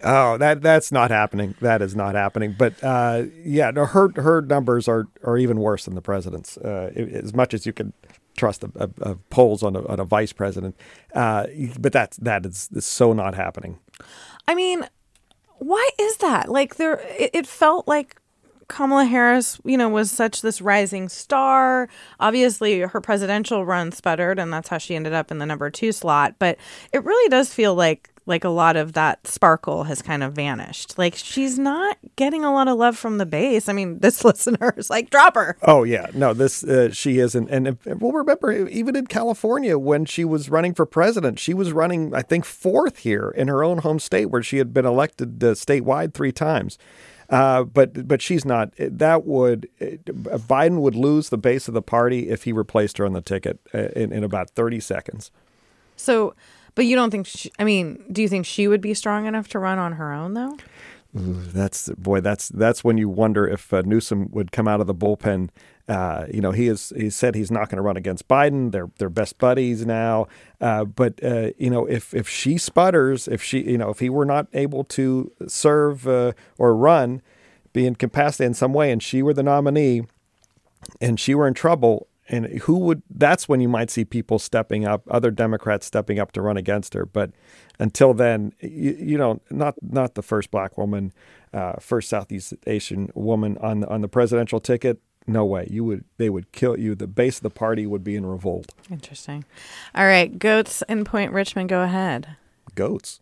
[0.04, 1.56] oh, that that's not happening.
[1.62, 2.56] That is not happening.
[2.58, 6.58] But uh, yeah, no, her her numbers are are even worse than the president's.
[6.58, 7.93] Uh, as much as you can
[8.38, 10.76] trust a, a, a polls on a, on a, vice president,
[11.14, 11.45] uh,
[11.78, 13.80] but that's that is, is so not happening.
[14.47, 14.88] I mean,
[15.58, 16.50] why is that?
[16.50, 18.16] Like there, it, it felt like
[18.70, 21.89] Kamala Harris, you know, was such this rising star.
[22.20, 25.91] Obviously, her presidential run sputtered, and that's how she ended up in the number two
[25.91, 26.36] slot.
[26.39, 26.57] But
[26.93, 30.99] it really does feel like like a lot of that sparkle has kind of vanished.
[30.99, 33.67] Like she's not getting a lot of love from the base.
[33.67, 35.57] I mean, this listener is like, drop her.
[35.63, 37.49] Oh yeah, no, this uh, she isn't.
[37.49, 42.13] And we'll remember even in California when she was running for president, she was running
[42.13, 45.53] I think fourth here in her own home state where she had been elected uh,
[45.53, 46.78] statewide three times.
[47.30, 48.74] Uh, but but she's not.
[48.80, 53.14] That would Biden would lose the base of the party if he replaced her on
[53.14, 55.30] the ticket uh, in, in about thirty seconds.
[55.96, 56.34] So,
[56.74, 57.28] but you don't think?
[57.28, 60.12] She, I mean, do you think she would be strong enough to run on her
[60.12, 60.58] own though?
[61.14, 62.22] That's boy.
[62.22, 65.50] That's that's when you wonder if uh, Newsom would come out of the bullpen.
[65.90, 66.94] Uh, you know, he is.
[66.96, 68.72] He said he's not going to run against Biden.
[68.72, 70.28] They're they're best buddies now.
[70.62, 74.08] Uh, but uh, you know, if if she sputters, if she, you know, if he
[74.08, 77.24] were not able to serve uh, or run,
[77.74, 80.04] be incapacitated in some way, and she were the nominee,
[81.02, 83.02] and she were in trouble, and who would?
[83.10, 86.94] That's when you might see people stepping up, other Democrats stepping up to run against
[86.94, 87.04] her.
[87.04, 87.32] But
[87.80, 91.14] until then, you, you know, not not the first black woman,
[91.52, 95.02] uh, first Southeast Asian woman on on the presidential ticket.
[95.28, 95.67] No way.
[95.70, 96.95] You would they would kill you.
[96.95, 98.74] The base of the party would be in revolt.
[98.89, 99.45] Interesting.
[99.93, 101.70] All right, goats in Point Richmond.
[101.70, 102.36] Go ahead.
[102.74, 103.20] Goats.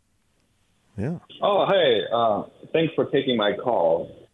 [0.98, 1.20] Yeah.
[1.42, 2.04] Oh, hey.
[2.12, 2.44] Uh,
[2.74, 4.28] thanks for taking my call.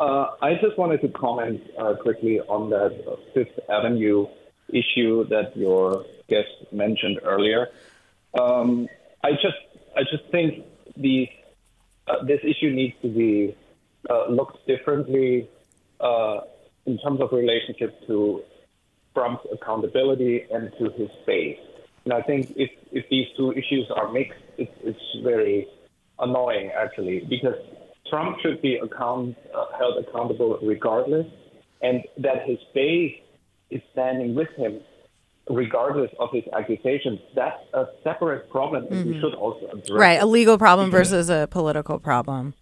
[0.00, 4.26] Uh, I just wanted to comment uh, quickly on that Fifth Avenue
[4.68, 7.68] issue that your guest mentioned earlier.
[8.38, 8.88] Um,
[9.22, 9.58] I just
[9.96, 10.64] I just think
[10.96, 11.28] the
[12.08, 13.54] uh, this issue needs to be
[14.10, 15.48] uh, looked differently
[16.00, 16.40] uh,
[16.86, 18.42] in terms of relationship to
[19.14, 21.58] Trump's accountability and to his base.
[22.04, 25.66] And I think if if these two issues are mixed, it's, it's very
[26.18, 27.54] annoying actually because
[28.08, 31.26] Trump should be account, uh, held accountable regardless,
[31.80, 33.16] and that his base
[33.70, 34.80] is standing with him
[35.48, 39.10] regardless of his accusations, that's a separate problem, and mm-hmm.
[39.10, 39.90] we should also address.
[39.90, 42.54] Right, a legal problem versus a political problem.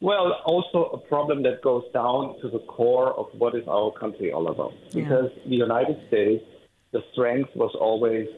[0.00, 4.32] Well, also a problem that goes down to the core of what is our country
[4.32, 4.72] all about.
[4.94, 5.48] Because yeah.
[5.48, 6.44] the United States,
[6.92, 8.28] the strength was always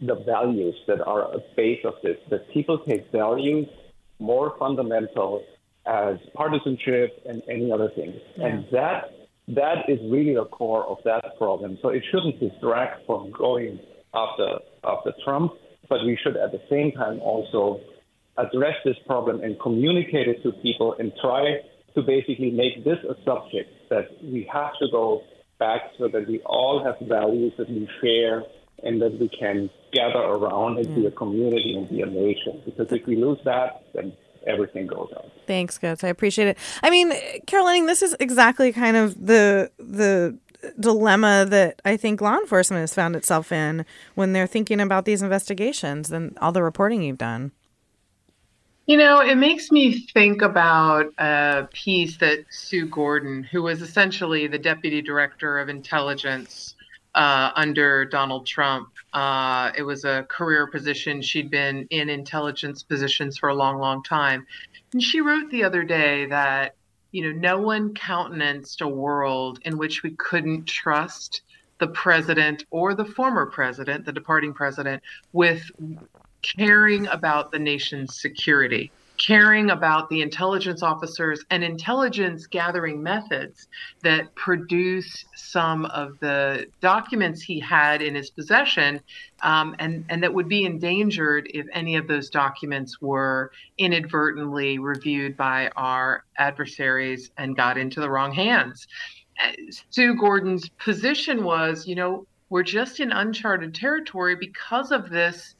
[0.00, 2.18] the values that are a base of this.
[2.30, 3.66] That people take values
[4.18, 5.44] more fundamental
[5.86, 8.46] as partisanship and any other thing, yeah.
[8.46, 9.10] and that
[9.48, 11.78] that is really the core of that problem.
[11.80, 13.80] So it shouldn't distract from going
[14.12, 15.52] after after Trump,
[15.88, 17.80] but we should at the same time also
[18.38, 21.58] address this problem and communicate it to people and try
[21.94, 25.22] to basically make this a subject that we have to go
[25.58, 28.44] back so that we all have values that we share
[28.84, 31.16] and that we can gather around and be a mm.
[31.16, 32.62] community and be a nation.
[32.64, 34.12] Because if we lose that, then
[34.46, 35.30] everything goes on.
[35.46, 36.04] Thanks, Goats.
[36.04, 36.58] I appreciate it.
[36.82, 37.12] I mean,
[37.46, 40.38] Caroline, this is exactly kind of the the
[40.78, 43.84] dilemma that I think law enforcement has found itself in
[44.14, 47.52] when they're thinking about these investigations and all the reporting you've done.
[48.88, 54.46] You know, it makes me think about a piece that Sue Gordon, who was essentially
[54.46, 56.74] the deputy director of intelligence
[57.14, 58.88] uh, under Donald Trump.
[59.12, 61.20] Uh, it was a career position.
[61.20, 64.46] She'd been in intelligence positions for a long, long time.
[64.94, 66.74] And she wrote the other day that,
[67.12, 71.42] you know, no one countenanced a world in which we couldn't trust
[71.78, 75.02] the president or the former president, the departing president,
[75.34, 75.70] with
[76.42, 83.66] caring about the nation's security caring about the intelligence officers and intelligence gathering methods
[84.02, 89.00] that produce some of the documents he had in his possession
[89.42, 95.36] um, and, and that would be endangered if any of those documents were inadvertently reviewed
[95.36, 98.86] by our adversaries and got into the wrong hands.
[99.90, 105.54] Sue Gordon's position was, you know, we're just in uncharted territory because of this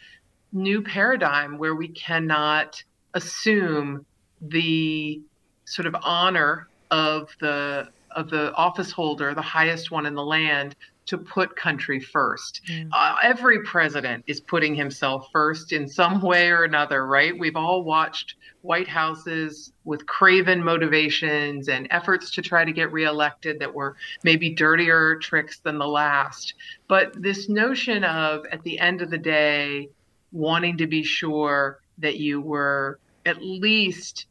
[0.52, 2.82] new paradigm where we cannot
[3.14, 4.04] assume
[4.40, 5.20] the
[5.64, 10.74] sort of honor of the of the office holder, the highest one in the land,
[11.08, 12.60] to put country first.
[12.68, 12.88] Mm.
[12.92, 17.38] Uh, every president is putting himself first in some way or another, right?
[17.38, 23.58] We've all watched White Houses with craven motivations and efforts to try to get reelected
[23.60, 26.54] that were maybe dirtier tricks than the last.
[26.88, 29.88] But this notion of, at the end of the day,
[30.32, 34.26] wanting to be sure that you were at least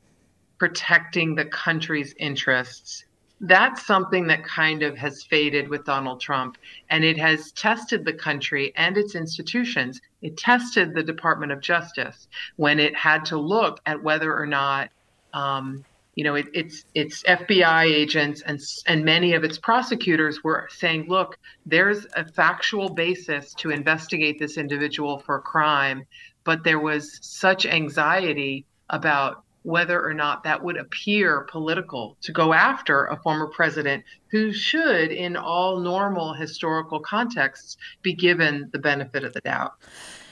[0.57, 3.05] protecting the country's interests.
[3.39, 6.57] That's something that kind of has faded with Donald Trump,
[6.89, 10.01] and it has tested the country and its institutions.
[10.23, 14.89] It tested the Department of Justice when it had to look at whether or not,
[15.33, 15.85] um,
[16.17, 21.05] you know, it, it's it's FBI agents and and many of its prosecutors were saying,
[21.07, 21.37] look,
[21.67, 26.07] there's a factual basis to investigate this individual for crime,
[26.43, 32.51] but there was such anxiety about whether or not that would appear political to go
[32.51, 39.23] after a former president who should, in all normal historical contexts, be given the benefit
[39.23, 39.73] of the doubt.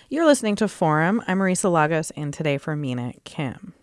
[0.09, 1.21] You're listening to Forum.
[1.27, 3.75] I'm Marisa Lagos, and today for Mina Kim.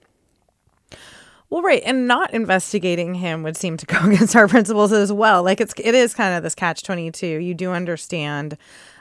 [1.52, 5.42] Well, right, and not investigating him would seem to go against our principles as well.
[5.42, 7.26] Like it's it is kind of this catch twenty two.
[7.26, 8.56] You do understand,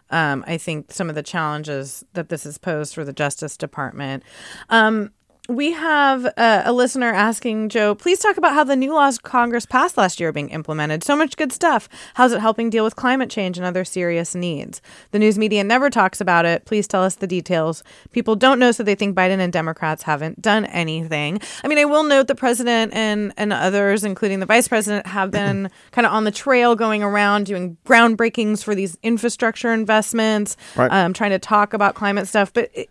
[0.10, 4.24] um, I think, some of the challenges that this has posed for the Justice Department.
[4.70, 5.14] Um,
[5.52, 9.66] we have uh, a listener asking Joe, please talk about how the new laws Congress
[9.66, 11.04] passed last year are being implemented.
[11.04, 11.90] So much good stuff.
[12.14, 14.82] How's it helping deal with climate change and other serious needs?
[15.12, 16.64] The news media never talks about it.
[16.64, 17.84] Please tell us the details.
[18.12, 21.42] People don't know, so they think Biden and Democrats haven't done anything.
[21.66, 25.32] I mean, I will note the president and, and others, including the vice president, have
[25.42, 30.92] been kind of on the trail going around doing groundbreakings for these infrastructure investments, Right.
[30.92, 32.54] um, trying to talk about climate stuff.
[32.54, 32.90] But it,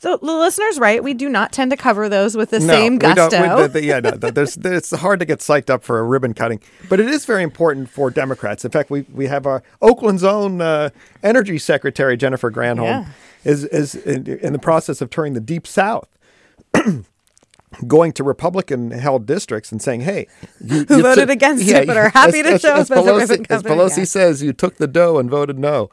[0.00, 1.02] the, the listeners, right?
[1.04, 3.42] We do not tend to cover those with the same we don't- gusto.
[3.56, 6.02] we- the- the- yeah, no, the- there's, it's hard to get psyched up for a
[6.02, 8.64] ribbon cutting, but it is very important for Democrats.
[8.64, 10.88] In fact, we we have our Oakland's own uh,
[11.22, 13.06] Energy Secretary Jennifer Granholm Yeah.
[13.44, 16.08] is is in, in the process of turning the Deep South.
[17.88, 20.28] Going to Republican-held districts and saying, "Hey,
[20.64, 23.38] you, Who you voted against it but are happy to show as up as a
[23.38, 24.04] Pelosi, as Pelosi yeah.
[24.04, 25.90] says, you took the dough and voted no,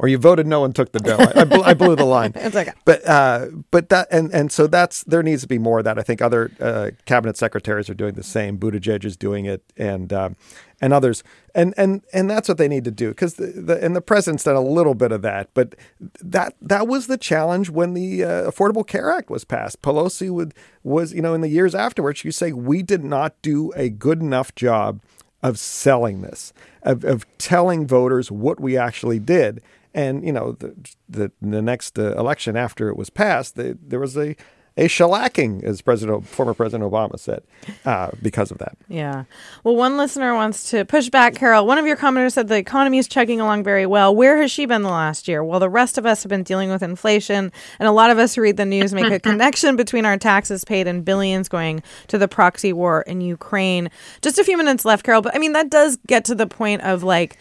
[0.00, 1.18] or you voted no and took the dough.
[1.18, 2.32] I, I, blew, I blew the line.
[2.34, 2.72] It's okay.
[2.86, 5.98] But uh, but that and and so that's there needs to be more of that.
[5.98, 8.58] I think other uh, cabinet secretaries are doing the same.
[8.58, 10.36] Buttigieg is doing it, and um,
[10.80, 11.22] and others,
[11.54, 14.44] and and and that's what they need to do because the, the and the president's
[14.44, 15.50] done a little bit of that.
[15.52, 15.74] But
[16.22, 19.82] that that was the challenge when the uh, Affordable Care Act was passed.
[19.82, 23.70] Pelosi would was you know in the years afterwards, you say we did not do
[23.76, 25.00] a good enough job
[25.42, 29.62] of selling this, of, of telling voters what we actually did.
[29.94, 30.74] And you know, the
[31.08, 34.36] the, the next uh, election after it was passed, the, there was a
[34.76, 37.42] a shellacking, as President former President Obama said,
[37.84, 38.76] uh, because of that.
[38.88, 39.24] Yeah.
[39.64, 41.66] Well, one listener wants to push back, Carol.
[41.66, 44.14] One of your commenters said the economy is chugging along very well.
[44.14, 45.44] Where has she been the last year?
[45.44, 48.34] Well, the rest of us have been dealing with inflation, and a lot of us
[48.34, 52.16] who read the news make a connection between our taxes paid and billions going to
[52.16, 53.90] the proxy war in Ukraine.
[54.22, 55.20] Just a few minutes left, Carol.
[55.20, 57.38] But I mean, that does get to the point of like, h-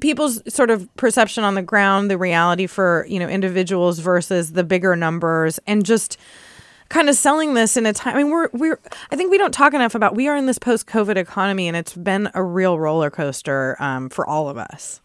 [0.00, 4.64] people's sort of perception on the ground the reality for you know individuals versus the
[4.64, 6.16] bigger numbers and just
[6.88, 8.78] kind of selling this in a time i mean we're we're
[9.10, 11.94] i think we don't talk enough about we are in this post-covid economy and it's
[11.94, 15.00] been a real roller coaster um, for all of us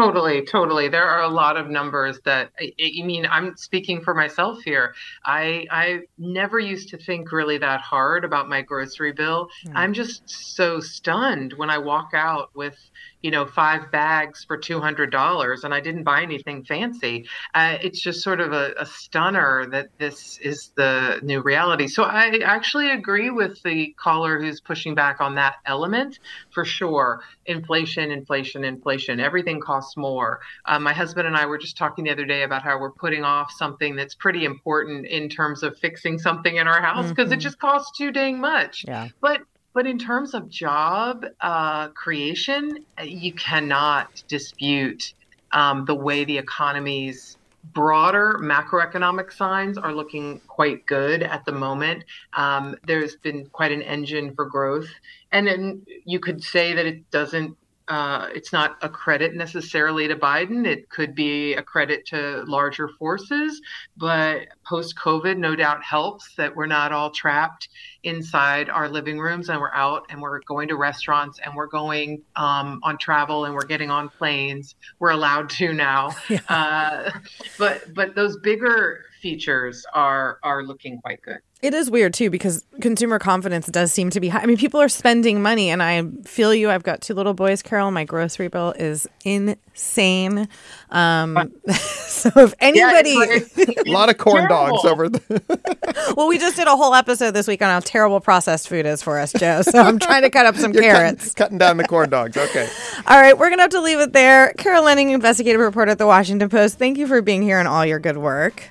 [0.00, 0.88] Totally, totally.
[0.88, 3.26] There are a lot of numbers that I, I mean.
[3.26, 4.94] I'm speaking for myself here.
[5.26, 9.48] I I never used to think really that hard about my grocery bill.
[9.74, 12.78] I'm just so stunned when I walk out with
[13.22, 17.26] you know five bags for two hundred dollars, and I didn't buy anything fancy.
[17.54, 21.86] Uh, it's just sort of a, a stunner that this is the new reality.
[21.88, 26.18] So I actually agree with the caller who's pushing back on that element
[26.50, 27.20] for sure.
[27.46, 29.20] Inflation, inflation, inflation.
[29.20, 30.40] Everything costs more.
[30.64, 33.24] Uh, my husband and I were just talking the other day about how we're putting
[33.24, 37.38] off something that's pretty important in terms of fixing something in our house because it
[37.38, 37.42] Mhm.
[37.42, 38.84] just costs too dang much.
[38.86, 39.08] Yeah.
[39.20, 39.42] But
[39.72, 45.14] but in terms of job uh, creation, uh, you cannot dispute
[45.52, 47.36] um, the way the economy's
[47.72, 52.04] broader macroeconomic signs are looking quite good at the moment.
[52.32, 54.88] Um, there's been quite an engine for growth,
[55.32, 57.56] and then you could say that it doesn't.
[57.90, 60.64] Uh, it's not a credit necessarily to Biden.
[60.64, 63.60] It could be a credit to larger forces,
[63.96, 67.68] but post COVID, no doubt helps that we're not all trapped
[68.04, 72.22] inside our living rooms and we're out and we're going to restaurants and we're going
[72.36, 74.76] um, on travel and we're getting on planes.
[75.00, 76.14] We're allowed to now.
[76.48, 77.10] Uh,
[77.58, 81.38] but but those bigger features are are looking quite good.
[81.62, 84.40] It is weird too because consumer confidence does seem to be high.
[84.40, 86.70] I mean, people are spending money, and I feel you.
[86.70, 87.90] I've got two little boys, Carol.
[87.90, 90.48] My grocery bill is insane.
[90.88, 96.14] Um, so if anybody, a lot of corn dogs over the.
[96.16, 99.02] well, we just did a whole episode this week on how terrible processed food is
[99.02, 99.60] for us, Joe.
[99.60, 101.34] So I'm trying to cut up some You're cutting- carrots.
[101.34, 102.38] Cutting, down the corn dogs.
[102.38, 102.70] Okay.
[103.06, 104.54] All right, we're gonna have to leave it there.
[104.54, 106.78] Carol Leonnig, investigative reporter at the Washington Post.
[106.78, 108.70] Thank you for being here and all your good work.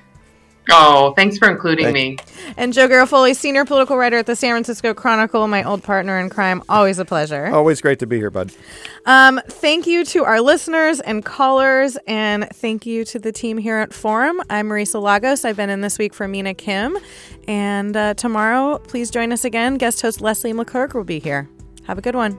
[0.68, 2.16] Oh, thanks for including Thank me.
[2.56, 6.30] And Joe Garofoli, senior political writer at the San Francisco Chronicle, my old partner in
[6.30, 6.62] crime.
[6.68, 7.46] Always a pleasure.
[7.46, 8.52] Always great to be here, bud.
[9.06, 13.78] Um, thank you to our listeners and callers, and thank you to the team here
[13.78, 14.40] at Forum.
[14.50, 15.44] I'm Marisa Lagos.
[15.44, 16.96] I've been in this week for Mina Kim.
[17.48, 19.76] And uh, tomorrow, please join us again.
[19.76, 21.48] Guest host Leslie McClurg will be here.
[21.84, 22.38] Have a good one.